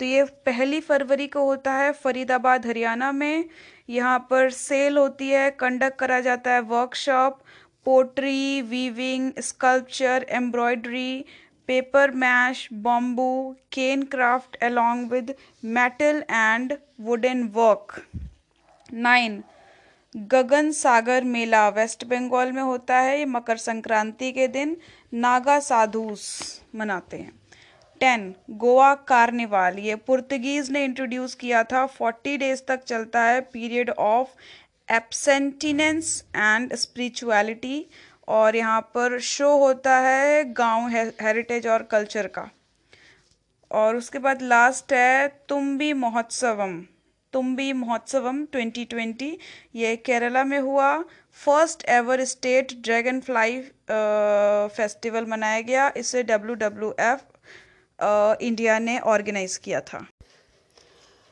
तो 0.00 0.04
ये 0.04 0.22
पहली 0.46 0.80
फरवरी 0.80 1.26
को 1.26 1.44
होता 1.44 1.72
है, 1.72 1.92
फरीदाबाद, 1.92 2.66
हरियाणा 2.66 3.10
में। 3.12 3.44
यहाँ 3.88 4.18
पर 4.30 4.50
सेल 4.50 4.98
होती 4.98 5.28
है 5.28 5.50
कंडक्ट 5.50 5.98
करा 5.98 6.20
जाता 6.20 6.52
है 6.52 6.60
workshop 6.60 7.40
pottery 7.86 8.62
weaving 8.62 9.32
sculpture 9.40 10.26
embroidery 10.30 11.24
papier 11.68 12.10
mache 12.10 12.68
bamboo 12.72 13.56
cane 13.72 14.02
craft 14.02 14.56
along 14.62 15.12
with 15.12 15.34
metal 15.64 16.22
and 16.30 16.76
wooden 17.00 17.42
work 17.54 18.00
nine 18.92 19.42
Ganga 20.14 20.70
Sagar 20.72 21.24
Mela 21.24 21.68
West 21.68 22.04
Bengal 22.04 22.50
में 22.52 22.62
होता 22.62 22.96
है, 22.96 23.18
ये 23.18 23.24
मकर 23.24 23.56
संक्रांति 23.56 24.32
के 24.32 24.48
दिन, 24.48 24.76
नागा 25.14 25.58
साधुस 25.60 26.24
मनाते 26.74 27.16
हैं। 27.16 27.32
Ten 28.02 28.22
Goa 28.58 28.94
carnival. 29.08 29.78
ये 29.78 29.94
पुर्तगीज 30.06 30.70
ने 30.70 30.82
इंट्रोड्यूस 30.84 31.34
किया 31.34 31.62
था। 31.64 31.84
फोर्टी 31.88 32.36
डेज़ 32.36 32.62
तक 32.68 32.82
चलता 32.84 33.20
है 33.24 33.40
period 33.52 33.90
of 33.90 34.28
abstinence 34.88 36.08
and 36.36 36.74
spirituality 36.74 37.84
और 38.28 38.56
यहाँ 38.56 38.80
पर 38.94 39.18
शो 39.20 39.50
होता 39.58 39.96
है 40.00 40.42
गाँव 40.52 40.88
हेरिटेज 41.22 41.66
और 41.66 41.82
कल्चर 41.90 42.26
का। 42.28 42.48
और 43.70 43.96
उसके 43.96 44.18
बाद 44.18 44.42
लास्ट 44.42 44.92
है 44.92 45.28
तुम्बी 45.48 45.92
महोत्सवम। 45.94 46.78
तुम्बी 47.32 47.72
महोत्सवम 47.74 48.44
2020 48.56 49.36
ये 49.74 49.94
केरला 50.06 50.42
में 50.44 50.58
हुआ। 50.60 50.96
First 51.44 51.84
ever 51.90 52.24
state 52.24 52.72
dragonfly 53.20 53.60
festival 53.90 55.26
मनाया 55.26 55.60
गया। 55.62 55.92
इसे 55.96 56.22
डब्ल्यू 56.24 56.54
डब्ल्यू 56.56 56.94
एफ़ 57.00 57.22
इंडिया 58.02 58.78
ने 58.80 58.98
ऑर्गेनाइज 59.08 59.56
किया 59.58 59.80
था। 59.82 60.06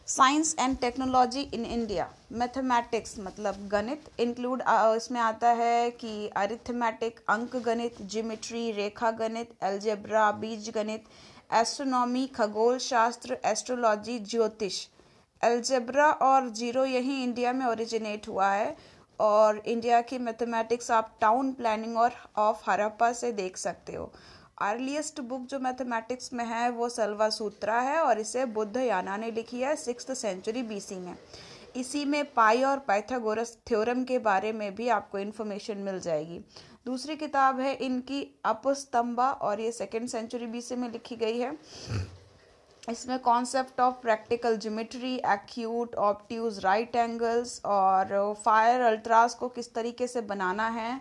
Science 0.09 0.55
and 0.61 0.77
technology 0.79 1.41
in 1.55 1.65
India 1.67 2.09
mathematics 2.33 3.19
मतलब 3.19 3.69
गणित 3.69 4.09
इंक्लूड 4.21 4.63
इसमें 4.97 5.21
आता 5.21 5.51
है 5.55 5.91
कि 5.93 6.29
अरिथमेटिक 6.37 7.21
अंक 7.31 7.57
गणित 7.67 8.01
जिमेट्री 8.05 8.71
रेखा 8.73 9.11
गणित 9.19 9.53
एल्जेब्रा 9.65 10.31
बीज 10.41 10.71
गणित 10.75 11.05
एस्ट्रोनॉमी 11.53 12.27
खगोल 12.35 12.79
शास्त्र 12.81 13.37
एस्ट्रोलॉजी 13.45 14.19
ज्योतिष। 14.21 14.87
एल्जेब्रा 15.43 16.11
और 16.23 16.49
ज़ीरो 16.51 16.85
यही 16.87 17.23
इंडिया 17.23 17.53
में 17.53 17.65
ओरिजिनेट 17.67 18.29
हुआ 18.29 18.51
है 18.51 18.77
और 19.21 19.63
इंडिया 19.67 20.01
की 20.03 20.19
मैथमेटिक्स 20.21 20.91
आप 20.91 21.17
टाउन 21.21 21.53
प्लानिंग 21.53 21.97
और 21.99 22.13
ऑफ़ 22.39 22.71
हरप्पा 22.71 23.13
से 23.13 23.33
देख 23.35 23.57
सकते 23.57 23.95
हो। 23.95 24.13
अर्लीस्ट 24.61 25.21
बुक 25.21 25.43
जो 25.43 25.59
मैथमेटिक्स 25.59 26.33
में 26.33 26.45
है, 26.45 26.71
वो 26.71 26.89
सलवा 26.89 27.29
सूत्रा 27.31 27.81
है 27.81 28.01
और 28.01 28.19
इसे 28.19 28.45
बुद्ध 28.47 28.77
याना 28.77 29.17
ने 29.17 29.31
लिखी 29.31 29.61
है 29.61 29.77
सिक्स 29.77 30.19
सेंचुरी 30.19 30.63
बीसी 30.63 30.95
में। 30.95 31.15
इसी 31.77 32.05
में 32.05 32.33
पाई 32.35 32.63
और 32.63 32.79
पाइथागोरस 32.79 33.57
थ्योरम 33.69 34.05
के 34.05 34.19
बारे 34.19 34.53
में 34.53 34.75
भी 34.75 34.89
आपको 34.89 35.19
इन्फॉर्मेशन 35.19 35.79
मिल 35.79 36.01
जाएगी। 36.01 36.39
दूसरी 36.87 37.17
किताब 37.17 37.61
है 37.61 37.75
इनकी 37.75 38.23
अपस्तंभा 38.45 39.31
और 39.31 39.61
ये 39.61 39.73
सेकेंड 39.73 40.09
सेंचुरी 40.09 40.47
बीसी 40.47 40.77
में 40.77 40.91
लिखी 40.93 41.17
गई 41.17 41.39
है। 41.39 41.57
इसमें 42.89 43.19
concept 43.19 43.81
of 43.81 43.95
practical 43.95 44.57
geometry 44.57 45.15
acute 45.27 45.95
obtuse 45.95 46.59
right 46.59 46.97
angles 46.97 47.61
और 47.65 48.35
फायर 48.45 48.81
अल्ट्रास 48.81 49.35
को 49.35 49.49
किस 49.49 49.75
तरीके 49.75 50.07
से 50.07 50.21
बनाना 50.21 50.69
है, 50.69 51.01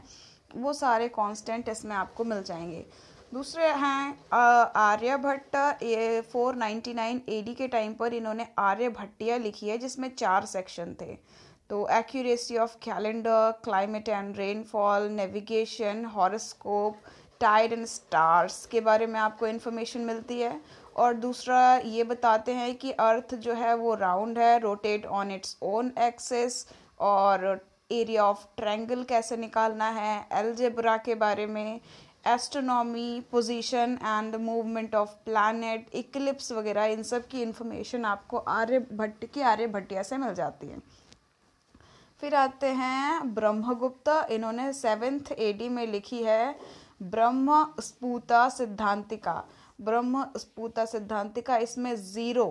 वो 0.55 0.73
सारे 0.73 1.07
कांस्टेंट 1.09 1.69
इसमें 1.69 1.95
आपको 1.95 2.23
मिल 2.23 2.43
जाएँगे। 2.43 2.85
दूसरे 3.31 3.65
हैं 3.79 4.15
आर्यभट्ट 4.33 5.55
ये 5.83 6.21
499 6.31 7.19
एडी 7.29 7.53
के 7.55 7.67
टाइम 7.67 7.93
पर 7.93 8.13
इन्होंने 8.13 8.47
आर्यभट्टिया 8.59 9.37
लिखी 9.37 9.69
है, 9.69 9.77
जिसमें 9.77 10.09
चार 10.15 10.45
सेक्शन 10.45 10.95
थे। 11.01 11.17
तो 11.69 11.87
accuracy 11.91 12.57
of 12.57 12.75
calendar 12.83 13.51
climate 13.63 14.09
and 14.09 14.37
rainfall 14.37 15.07
navigation 15.11 16.03
horoscope 16.15 16.97
tide 17.41 17.73
and 17.73 17.85
stars 17.85 18.65
के 18.65 18.81
बारे 18.81 19.07
में 19.07 19.19
आपको 19.19 19.47
इन्फॉर्मेशन 19.47 20.01
मिलती 20.01 20.39
है। 20.41 20.59
और 20.95 21.13
दूसरा 21.15 21.61
ये 21.77 22.03
बताते 22.05 22.53
हैं 22.53 22.75
कि 22.75 22.91
अर्थ 22.91 23.35
जो 23.37 23.53
है, 23.53 23.73
वो 23.75 23.93
राउंड 23.95 24.39
है 24.39 24.57
rotate 24.59 25.05
on 25.05 25.31
its 25.31 25.57
own 25.63 25.91
axis 26.01 26.65
और 26.99 27.59
एरिया 27.91 28.23
ऑफ़ 28.23 28.45
ट्रैंगल 28.57 29.03
कैसे 29.09 29.37
निकालना 29.37 29.89
है 29.91 30.13
एल्जेब्रा 30.33 30.97
के 30.97 31.15
बारे 31.17 31.45
में 31.47 31.79
astronomy 32.29 33.21
position 33.31 33.97
and 34.03 34.35
movement 34.37 34.95
of 34.95 35.09
planet 35.25 35.95
eclipse 35.95 36.51
वगैरह, 36.51 36.85
इन 36.85 37.03
सब 37.03 37.27
की 37.27 37.41
इंफॉर्मेशन 37.41 38.05
आपको 38.05 38.37
आर्यभट्ट 38.37 39.25
की 39.25 39.41
आर्यभट्टिया 39.43 40.03
से 40.03 40.17
मिल 40.17 40.33
जाती 40.33 40.67
है। 40.67 40.79
फिर 42.21 42.35
आते 42.35 42.67
हैं 42.67 43.33
ब्रह्मगुप्त, 43.33 44.09
इन्होंने 44.31 44.71
सेवेंथ 44.73 45.31
एडी 45.31 45.69
में 45.69 45.85
लिखी 45.87 46.23
है, 46.23 46.55
ब्रह्म 47.03 47.65
स्पूता 47.79 48.47
सिद्धांतिका। 48.49 49.43
ब्रह्म 49.81 50.25
स्पूता 50.37 50.85
सिद्धांतिका, 50.85 51.57
इसमें 51.57 51.95
ज़ीरो 51.95 52.45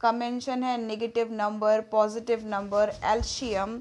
का 0.00 0.12
मेंशन 0.12 0.62
है 0.64 0.76
नेगेटिव 0.80 1.32
नंबर 1.32 1.80
पॉजिटिव 1.90 2.46
नंबर 2.46 2.92
एल्शियम 3.04 3.80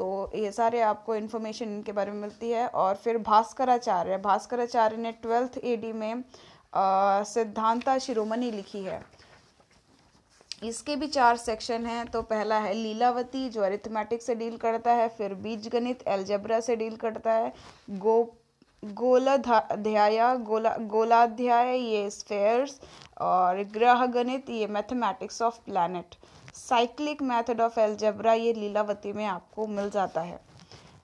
तो 0.00 0.30
ये 0.34 0.50
सारे 0.52 0.80
आपको 0.80 1.14
इन्फॉर्मेशन 1.14 1.64
इनके 1.66 1.92
बारे 1.92 2.12
में 2.12 2.20
मिलती 2.20 2.50
है। 2.50 2.66
और 2.66 2.94
फिर 2.96 3.16
भास्कराचार्य 3.18 4.16
भास्कराचार्य 4.18 4.96
ने 4.96 5.10
ट्वेल्थ 5.12 5.58
एडी 5.64 5.92
में 5.92 6.22
सिद्धांता 6.74 7.96
शिरोमणि 7.98 8.50
लिखी 8.50 8.82
है। 8.84 9.02
इसके 10.64 10.96
भी 10.96 11.06
चार 11.08 11.36
सेक्शन 11.36 11.86
हैं। 11.86 12.06
तो 12.06 12.22
पहला 12.22 12.58
है 12.58 12.72
लीलावती, 12.74 13.48
जो 13.48 13.62
अरिथमेटिक 13.62 14.22
से 14.22 14.34
डील 14.34 14.56
करता 14.56 14.92
है। 14.92 15.08
फिर 15.08 15.34
बीज 15.36 15.68
गणित 15.68 16.06
एल्जेब्रा 16.08 16.60
से 16.60 16.76
डील 16.76 16.96
करता 16.96 17.32
है। 17.32 17.52
गो, 17.90 18.22
गोलाध्याय, 18.82 20.36
गोला, 20.38 20.76
गोलाध्याय, 20.88 21.76
ये 21.76 22.10
स्फेयर्स 22.10 22.80
और 23.20 23.62
ग्रह 23.72 24.06
गणित 24.08 24.50
ये 24.50 24.66
mathematics 24.68 25.42
of 25.42 25.58
planet 25.64 26.14
cyclic 26.60 27.22
method 27.22 27.60
of 27.60 27.78
algebra 27.80 28.32
ये 28.32 28.52
लीलावती 28.52 29.12
में 29.12 29.24
आपको 29.26 29.66
मिल 29.66 29.90
जाता 29.90 30.20
है। 30.20 30.40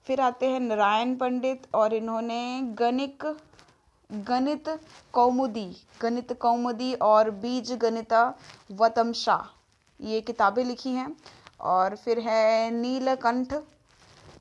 फिर 0.07 0.21
आते 0.21 0.45
हैं 0.45 0.59
नारायण 0.59 1.15
पंडित 1.15 1.67
और 1.75 1.93
इन्होंने 1.93 2.61
गणिक, 2.79 3.25
गणित 4.09 4.69
कौमुदी 5.13 5.65
गणित 6.01 6.33
कौमुदी 6.33 6.93
और 6.93 7.29
बीज 7.37 7.71
गणिता 7.73 8.23
वतमशा 8.71 9.39
ये 9.99 10.21
किताबें 10.21 10.63
लिखी 10.63 10.89
हैं। 10.89 11.15
और 11.61 11.95
फिर 11.95 12.19
है 12.19 12.71
नीलकंठ, 12.71 13.53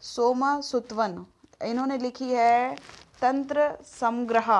सोमा 0.03 0.61
सुतवन, 0.61 1.25
इन्होंने 1.65 1.99
लिखी 1.99 2.29
है 2.31 2.75
तंत्र 3.21 3.71
समग्रह 3.91 4.53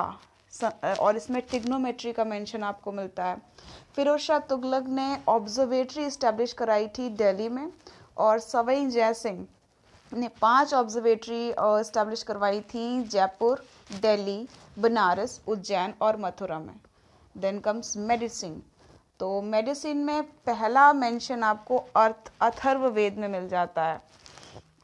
और 0.63 1.17
इसमें 1.17 1.41
टिग्नोमेट्री 1.51 2.11
का 2.13 2.23
मेंशन 2.25 2.63
आपको 2.63 2.91
मिलता 2.91 3.25
है। 3.25 3.37
फिरोज 3.95 4.19
शाह 4.19 4.39
तुगलक 4.49 4.87
ने 4.89 5.17
ऑब्जर्वेटरी 5.27 6.05
इस्टेब्लिश 6.05 6.53
कराई 6.53 6.87
थी 6.89 7.09
दिल्ली 7.17 7.49
में 7.49 7.71
और 8.17 8.39
सवई 8.39 8.85
जय 8.87 9.13
सिंह 9.15 9.45
ने 10.11 10.27
पाँच 10.41 10.73
ऑब्जर्वेटरी 10.73 11.47
इस्टेब्लिश 11.49 12.23
करवाई 12.23 12.61
थी 12.63 13.03
जयपुर, 13.03 13.63
दिल्ली, 14.01 14.47
बनारस, 14.79 15.39
उज्जैन 15.47 15.93
और 16.01 16.17
मथुरा 16.17 16.59
में। 16.59 16.75
देन 17.35 17.59
कम्स 17.59 17.95
मेडिसिन 17.99 18.61
तो 19.19 19.41
मेडिसिन 19.43 19.97
में 20.05 20.23
पहला 20.45 20.91
मेंशन 20.93 21.43
आपको 21.43 21.77
अर्थ 21.95 22.31
अथर्व 22.41 22.87
वेद 22.89 23.17
में 23.17 23.27
मिल 23.27 23.47
जाता 23.49 23.83
है। 23.83 24.01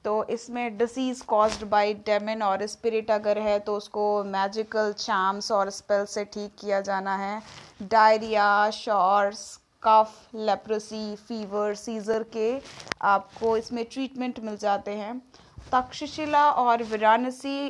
तो 0.05 0.23
इसमें 0.29 0.77
डिसीज 0.77 1.21
कॉज्ड 1.27 1.63
बाय 1.69 1.93
डेमन 2.05 2.41
और 2.43 2.65
स्पिरिट 2.67 3.11
अगर 3.11 3.37
है 3.39 3.57
तो 3.59 3.75
उसको 3.77 4.23
मैजिकल 4.25 4.91
चाम्स 4.93 5.51
और 5.51 5.69
स्पेल 5.71 6.05
से 6.05 6.23
ठीक 6.25 6.55
किया 6.59 6.81
जाना 6.81 7.15
है। 7.17 7.41
Diarrhoea 7.83 8.69
sores 8.71 9.45
cough 9.83 10.35
leprosy 10.37 11.15
fever 11.17 11.73
seizure 11.75 12.23
के 12.33 12.59
आपको 13.03 13.55
इसमें 13.57 13.83
ट्रीटमेंट 13.85 14.39
मिल 14.39 14.57
जाते 14.57 14.91
हैं। 14.93 15.17
तक्षशिला 15.71 16.49
और 16.51 16.83
वाराणसी 16.83 17.67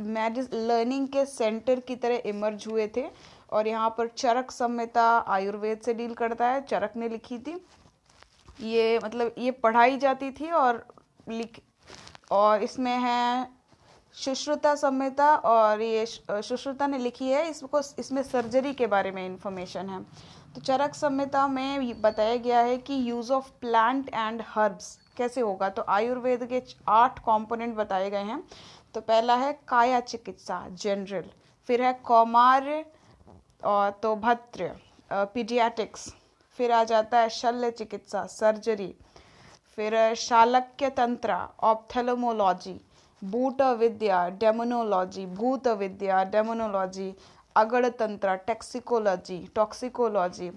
लर्निंग 0.00 1.08
के 1.08 1.24
सेंटर 1.26 1.80
की 1.80 1.96
तरह 1.96 2.22
इमर्ज 2.26 2.66
हुए 2.68 2.86
थे 2.96 3.04
और 3.52 3.68
यहाँ 3.68 3.88
पर 3.98 4.08
चरक 4.08 4.50
संहिता 4.50 5.06
आयुर्वेद 5.28 5.80
से 5.80 5.94
डील 5.94 6.14
करता 6.14 6.46
है। 6.46 6.60
चरक 6.62 6.92
ने 6.96 7.08
लिखी 7.08 7.38
थी। 7.38 7.60
ये 8.62 8.98
मतलब 9.04 9.34
ये 9.38 9.50
पढ़ाई 9.52 9.96
जाती 9.98 10.30
थी 10.30 10.50
और 10.52 10.84
लिख, 11.28 11.60
और 12.32 12.62
इसमें 12.62 12.96
है 12.98 13.48
सुश्रुता 14.14 14.74
संहिता 14.74 15.34
और 15.36 15.82
ये 15.82 16.04
सुश्रुता 16.06 16.86
ने 16.86 16.98
लिखी 16.98 17.28
है। 17.28 17.48
इसको, 17.50 17.80
इसमें 17.98 18.22
सर्जरी 18.22 18.72
के 18.74 18.86
बारे 18.86 19.10
में 19.10 19.24
इंफॉर्मेशन 19.26 19.88
है। 19.88 20.02
तो 20.54 20.60
चरक 20.60 20.94
संहिता 20.94 21.46
में 21.48 22.00
बताया 22.02 22.36
गया 22.38 22.60
है 22.60 22.76
कि 22.78 22.94
use 23.10 23.32
of 23.32 23.50
plant 23.60 24.08
and 24.08 24.42
herbs 24.48 24.98
कैसे 25.16 25.40
होगा? 25.40 25.68
तो 25.68 25.84
आयुर्वेद 25.88 26.44
के 26.44 26.62
आठ 26.88 27.18
कंपोनेंट 27.20 27.74
बताए 27.76 28.10
गए 28.10 28.24
हैं। 28.24 28.42
तो 28.94 29.00
पहला 29.02 29.34
है 29.36 29.52
काया 29.68 30.00
चिकित्सा 30.02 30.66
जनरल 30.72 31.24
फिर 31.68 31.82
है 31.82 31.92
कौमार 32.04 32.84
और 33.64 33.90
तो 34.02 34.14
भद्र 34.16 34.70
पीडियाटिक्स 35.12 36.12
फिर 36.58 36.72
आ 36.72 36.82
जाता 36.84 37.18
है 37.18 37.28
शल्य 37.30 37.70
चिकित्सा 37.70 38.24
सर्जरी 38.28 38.94
फिर 39.78 39.94
शालक्य 40.14 40.88
तंत्र 40.96 41.32
ऑप्थेलोमोलॉजी 41.70 42.74
बूट 43.22 43.62
विद्या 43.78 44.28
डेमोनोलॉजी 44.40 45.24
भूत 45.36 45.68
विद्या 45.78 46.22
डेमोनोलॉजी 46.32 47.14
अगड़ 47.56 47.88
तंत्र 47.98 48.34
टेक्सिकोलॉजी 48.46 49.38
टॉक्सिकोलॉजी 49.54 50.50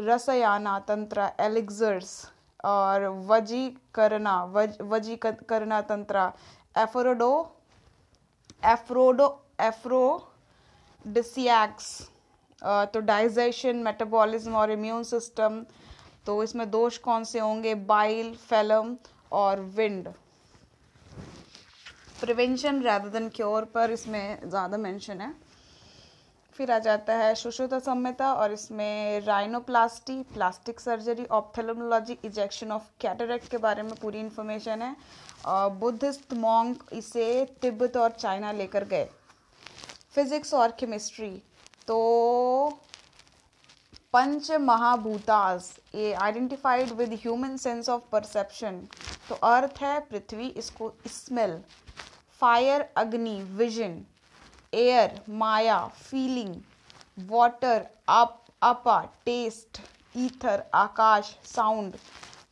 रसयाना 0.00 0.78
तंत्र 0.88 1.28
एलिग्जर्स 1.40 2.10
और 2.64 3.06
वजीकरना 3.28 4.42
वज 4.54 4.76
वजीकरना 4.90 5.80
तंत्र 5.82 6.30
एफरोडो, 6.78 7.30
एफ्रोडो, 8.66 9.26
एफ्रोडिसियाक्स 9.60 11.86
तो 12.92 13.00
डाइजेशन 13.02 13.76
मेटाबॉलिज्म 13.84 14.54
और 14.56 14.70
इम्यून 14.70 15.02
सिस्टम 15.04 15.64
तो 16.26 16.42
इसमें 16.42 16.70
दोष 16.70 16.98
कौन 17.00 17.24
से 17.24 17.38
होंगे? 17.38 17.74
बाइल, 17.74 18.34
फेलम 18.38 18.96
और 19.32 19.60
wind. 19.76 20.08
Prevention 22.20 22.82
rather 22.82 23.08
than 23.08 23.28
cure 23.28 23.64
पर 23.74 23.90
इसमें 23.90 24.48
ज़्यादा 24.48 24.76
मेंशन 24.78 25.20
है। 25.20 25.34
फिर 26.56 26.70
आ 26.70 26.78
जाता 26.78 27.12
है 27.14 27.34
सुश्रुत 27.34 27.74
संहिता 27.74 28.32
और 28.34 28.52
इसमें 28.52 29.20
rhinoplasty 29.26 30.20
plastic 30.34 30.80
surgery 30.80 31.24
ophthalmology 31.32 32.16
ejection 32.24 32.72
of 32.72 32.90
cataract 33.00 33.48
के 33.50 33.58
बारे 33.58 33.82
में 33.82 33.94
पूरी 34.02 34.20
इन्फॉर्मेशन 34.20 34.82
है। 34.82 34.94
बुद्धिस्ट 35.78 36.34
मॉन्क 36.34 36.84
इसे 36.92 37.44
तिब्बत 37.62 37.96
और 37.96 38.10
चाइना 38.12 38.52
लेकर 38.52 38.84
गए। 38.84 39.08
फिजिक्स 40.14 40.54
और 40.54 40.70
केमिस्ट्री 40.80 41.30
तो 41.88 41.98
पंच 44.14 44.50
महाभूतास 44.60 45.68
ये 45.94 46.12
identified 46.22 46.90
with 46.92 47.12
human 47.14 47.56
sense 47.56 47.88
of 47.88 48.02
perception 48.12 48.80
तो 49.28 49.34
अर्थ 49.46 49.78
है 49.82 49.98
पृथ्वी, 50.00 50.46
इसको 50.48 50.92
स्मेल 51.08 51.52
फायर 52.42 52.80
अग्नि 52.96 53.34
विजन 53.56 53.94
एयर 54.74 55.20
माया 55.30 55.78
फीलिंग 56.00 56.54
वाटर 57.30 57.86
अप 58.10 58.44
अपा 58.62 59.00
टेस्ट 59.26 59.80
ईथर 60.16 60.62
आकाश 60.74 61.34
साउंड 61.46 61.96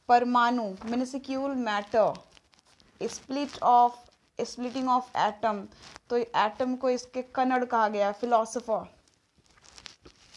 परमाणु 0.08 0.68
minuscule 0.84 1.54
matter 1.64 3.08
split 3.08 3.58
of 3.64 4.44
splitting 4.44 4.88
of 4.88 5.10
atom 5.18 5.64
तो 6.10 6.16
एटम 6.16 6.76
को 6.76 6.90
इसके 6.90 7.22
कन्नड़ 7.34 7.64
कहा 7.64 7.88
गया 7.88 8.12
फिलोसोफर 8.14 8.86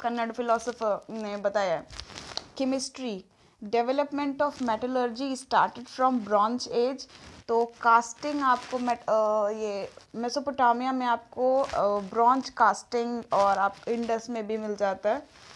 कन्नड़ 0.01 0.31
फिलोसोफर 0.31 1.13
ने 1.13 1.35
बताया 1.39 1.81
chemistry 2.57 3.23
development 3.61 4.41
of 4.41 4.63
metallurgy 4.63 5.35
started 5.35 5.85
from 5.87 6.19
bronze 6.21 6.67
age 6.67 7.07
तो 7.47 7.63
कास्टिंग 7.81 8.41
आपको 8.43 8.79
मेट 8.79 8.99
ये 9.55 9.89
मेसोपोटामिया 10.15 10.91
में 10.91 11.05
आपको 11.05 11.47
ब्रॉन्ज 12.09 12.49
कास्टिंग 12.57 13.33
और 13.33 13.57
आप 13.59 13.75
इंडस 13.87 14.29
में 14.29 14.45
भी 14.47 14.57
मिल 14.57 14.75
जाता 14.75 15.09
है। 15.09 15.49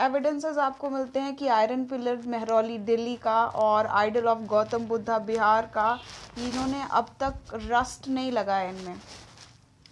एविडेंसेस 0.00 0.58
आपको 0.58 0.90
मिलते 0.90 1.20
हैं 1.20 1.34
कि 1.36 1.46
आयरन 1.48 1.84
पिलर 1.84 2.20
मेहरौली 2.26 2.76
दिल्ली 2.80 3.14
का 3.16 3.38
और 3.62 3.86
आइडल 3.86 4.26
ऑफ़ 4.28 4.42
गौतम 4.46 4.86
बुद्धा 4.86 5.18
बिहार 5.20 5.66
का, 5.74 5.98
इन्होंने 6.38 6.82
अब 6.90 7.06
तक 7.22 7.54
रस्ट 7.64 8.08
नहीं 8.08 8.30
लगाया 8.32 8.68
इनमें। 8.70 9.00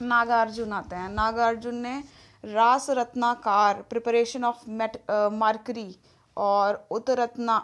नागार्जुन 0.03 0.73
आते 0.73 0.97
हैं। 0.97 1.09
नागार्जुन 1.11 1.75
ने 1.77 2.03
रास 2.47 2.87
रत्नाकार 2.91 3.83
प्रिपरेशन 3.91 4.45
ऑफ़ 4.45 4.69
मेट 4.71 4.97
मार्करी 5.35 5.89
और 6.37 6.87
उत्तरत्ना 6.91 7.57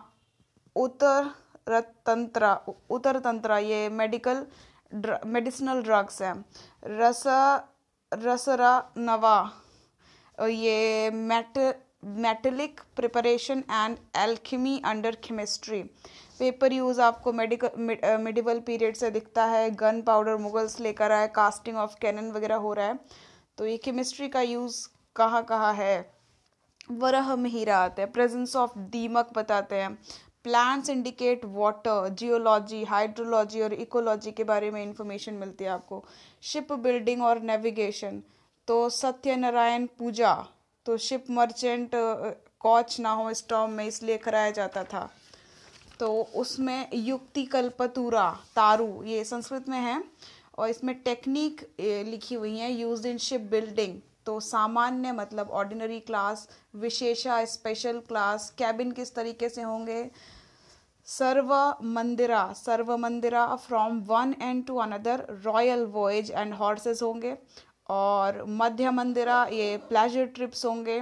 उत्तर 0.77 1.31
तंत्र 2.07 2.57
उत्तर 2.91 3.19
तंत्र 3.21 3.59
ये 3.61 3.89
मेडिकल 3.91 4.47
मेडिसिनल 5.27 5.83
ड्रग्स 5.83 6.23
हैं। 6.23 6.35
रस 6.93 7.23
रसरा 8.13 8.73
नवा 8.99 9.39
ये 10.51 11.11
met 11.13 11.59
metallic 12.19 12.81
preparation 12.97 13.63
and 13.71 13.97
alchemy 14.19 14.81
under 14.87 15.15
chemistry 15.25 15.83
paper 16.39 16.73
use 16.73 17.01
आपको 17.01 17.33
मेडिकल 17.33 18.17
मेडिवल 18.21 18.61
पीरियड 18.61 18.97
से 18.97 19.11
दिखता 19.11 19.45
है। 19.47 19.71
गन 19.73 20.01
पाउडर 20.03 20.37
मुगल्स 20.39 20.79
लेकर 20.81 21.13
आए। 21.13 21.29
कास्टिंग 21.37 21.77
ऑफ़ 21.79 21.95
कैनन 22.01 22.31
वगैरह 22.33 22.57
हो 22.57 22.73
रहा 22.73 22.87
है। 22.87 22.99
तो 23.59 23.67
ये 23.67 23.77
केमिस्ट्री 23.77 24.29
का 24.29 24.41
यूज़ 24.41 24.87
कहाँ 25.17 25.43
कहाँ 25.45 25.73
है? 25.75 26.11
वरह 26.91 27.35
में 27.37 27.51
ही 27.51 27.65
रहा 27.65 27.83
है। 27.99 28.07
प्रेजेंस 28.07 28.57
ऑफ़ 28.57 28.79
दीमक 28.79 29.33
बताते 29.37 29.77
हैं। 29.77 29.95
Plants 30.45 30.91
indicate 30.91 31.45
water 31.47 32.09
geology 32.11 32.83
hydrology 32.85 33.61
और 33.61 33.73
इकोलॉजी 33.73 34.31
के 34.33 34.45
बारे 34.45 34.71
में 34.71 34.83
इंफॉर्मेशन 34.83 35.35
मिलती 35.35 35.65
है 35.65 35.71
आपको। 35.71 36.05
शिप 36.43 36.73
बिल्डिंग 36.73 37.23
और 37.23 37.41
नेविगेशन 37.43 38.23
तो 38.69 38.89
सत्यनारायण 38.91 39.87
पूजा 39.99 40.35
तो 40.87 40.97
शिप 40.99 41.25
मर्चेंट 41.31 41.91
कॉच 42.61 42.99
ना 43.01 43.11
हो 43.11 43.33
स्टॉम 43.35 43.71
में, 43.71 43.85
इसलिए 43.87 44.17
कराया 44.19 44.51
जाता 44.51 44.85
था। 44.85 45.09
तो 46.01 46.23
उसमें 46.37 46.89
युक्ति 46.95 47.45
कल्पतुरा 47.45 48.31
तारू, 48.57 49.03
ये 49.05 49.25
संस्कृत 49.25 49.69
में 49.69 49.79
है। 49.79 50.03
और 50.59 50.69
इसमें 50.69 50.95
टेक्निक 51.03 51.61
लिखी 52.09 52.35
हुई 52.35 52.57
है 52.59 52.73
यूज़ 52.73 53.07
इन 53.09 53.19
शिप 53.19 53.41
बिल्डिंग 53.51 54.01
तो 54.27 54.39
सामान्य 54.41 55.13
मतलब 55.13 55.51
ऑर्डिनरी 55.51 55.99
क्लास 56.01 56.49
विशेषा 56.77 57.45
स्पेशल 57.47 57.99
क्लास 58.09 58.49
कैबिन 58.59 58.93
किस 58.93 59.15
तरीके 59.15 59.49
से 59.49 59.63
होंगे? 59.63 60.11
सर्व 61.07 61.53
मंदिरा 61.95 62.53
सर्व 62.57 62.97
मंदिरा 62.97 63.45
from 63.59 64.01
one 64.09 64.35
end 64.43 64.65
to 64.67 64.77
another 64.79 65.27
royal 65.45 65.85
voyage 65.95 66.31
and 66.31 66.55
horses 66.55 67.03
होंगे. 67.03 67.37
और 67.91 68.45
मध्य 68.49 68.91
मंदिरा, 68.91 69.45
ये 69.53 69.77
प्लेजर 69.89 70.27
ट्रिप्स 70.27 70.65
होंगे. 70.65 71.01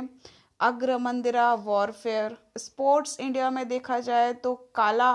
अग्र 0.60 0.96
मंदिरा 0.98 1.52
वॉरफेयर। 1.56 2.36
स्पोर्ट्स 2.58 3.18
इंडिया 3.20 3.50
में 3.50 3.66
देखा 3.68 3.98
जाए 4.00 4.32
तो 4.34 4.54
काला 4.74 5.12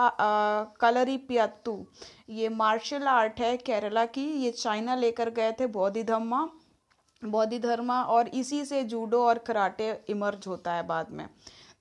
कलरी 0.82 1.18
पियात्तू। 1.20 1.86
ये 2.30 2.50
मार्शल 2.52 3.08
आर्ट 3.08 3.40
है 3.40 3.56
केरला 3.60 4.06
की। 4.08 4.26
ये 4.44 4.52
चाइना 4.54 4.96
लेकर 4.96 5.30
गए 5.32 5.52
थे 5.52 5.68
बौद्धि 5.70 6.04
धम्मा। 6.04 6.48
बौद्धि 7.22 7.60
धर्मा 7.60 8.02
और 8.04 8.28
इसी 8.30 8.64
से 8.66 8.84
जूडो 8.86 9.24
और 9.26 9.38
कराटे 9.38 9.92
इमर्ज 10.10 10.48
होता 10.48 10.74
है 10.74 10.86
बाद 10.88 11.12
में। 11.12 11.28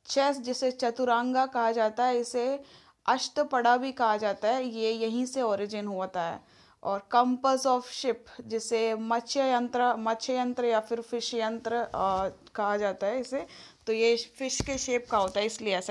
चेस 0.07 0.39
जिसे 0.41 0.71
चतुरांगा 0.71 1.47
कहा 1.47 1.71
जाता 1.73 2.05
है, 2.05 2.19
इसे 2.21 2.63
अष्टपड़ा 3.07 3.77
भी 3.77 3.93
कहा 3.93 4.17
जाता 4.17 4.49
है। 4.49 4.65
ये 4.67 4.91
यहीं 4.93 5.25
से 5.27 5.43
ओरिजिन 5.43 5.87
होता 5.87 6.23
है 6.23 6.41
और 6.85 6.99
कंपस 7.13 7.67
ऑफ़ 7.67 7.91
शिप 7.93 8.25
जिसे 8.47 8.95
मत्स्य 9.03 9.51
यंत्र 9.53 9.95
मत्स्य 9.99 10.37
यंत्र 10.39 10.65
या 10.65 10.81
फिर 10.81 11.01
फ़िश 11.03 11.33
यंत्र 11.35 11.87
कहा 11.95 12.77
जाता 12.77 13.07
है 13.07 13.21
इसे 13.21 13.47
तो 13.87 13.93
ये 13.93 14.17
फ़िश 14.39 14.61
के 14.67 14.77
शेप 14.79 15.07
का 15.11 15.19
होता 15.19 15.41
है, 15.41 15.47
इसलिए 15.47 15.75
ऐसा 15.77 15.83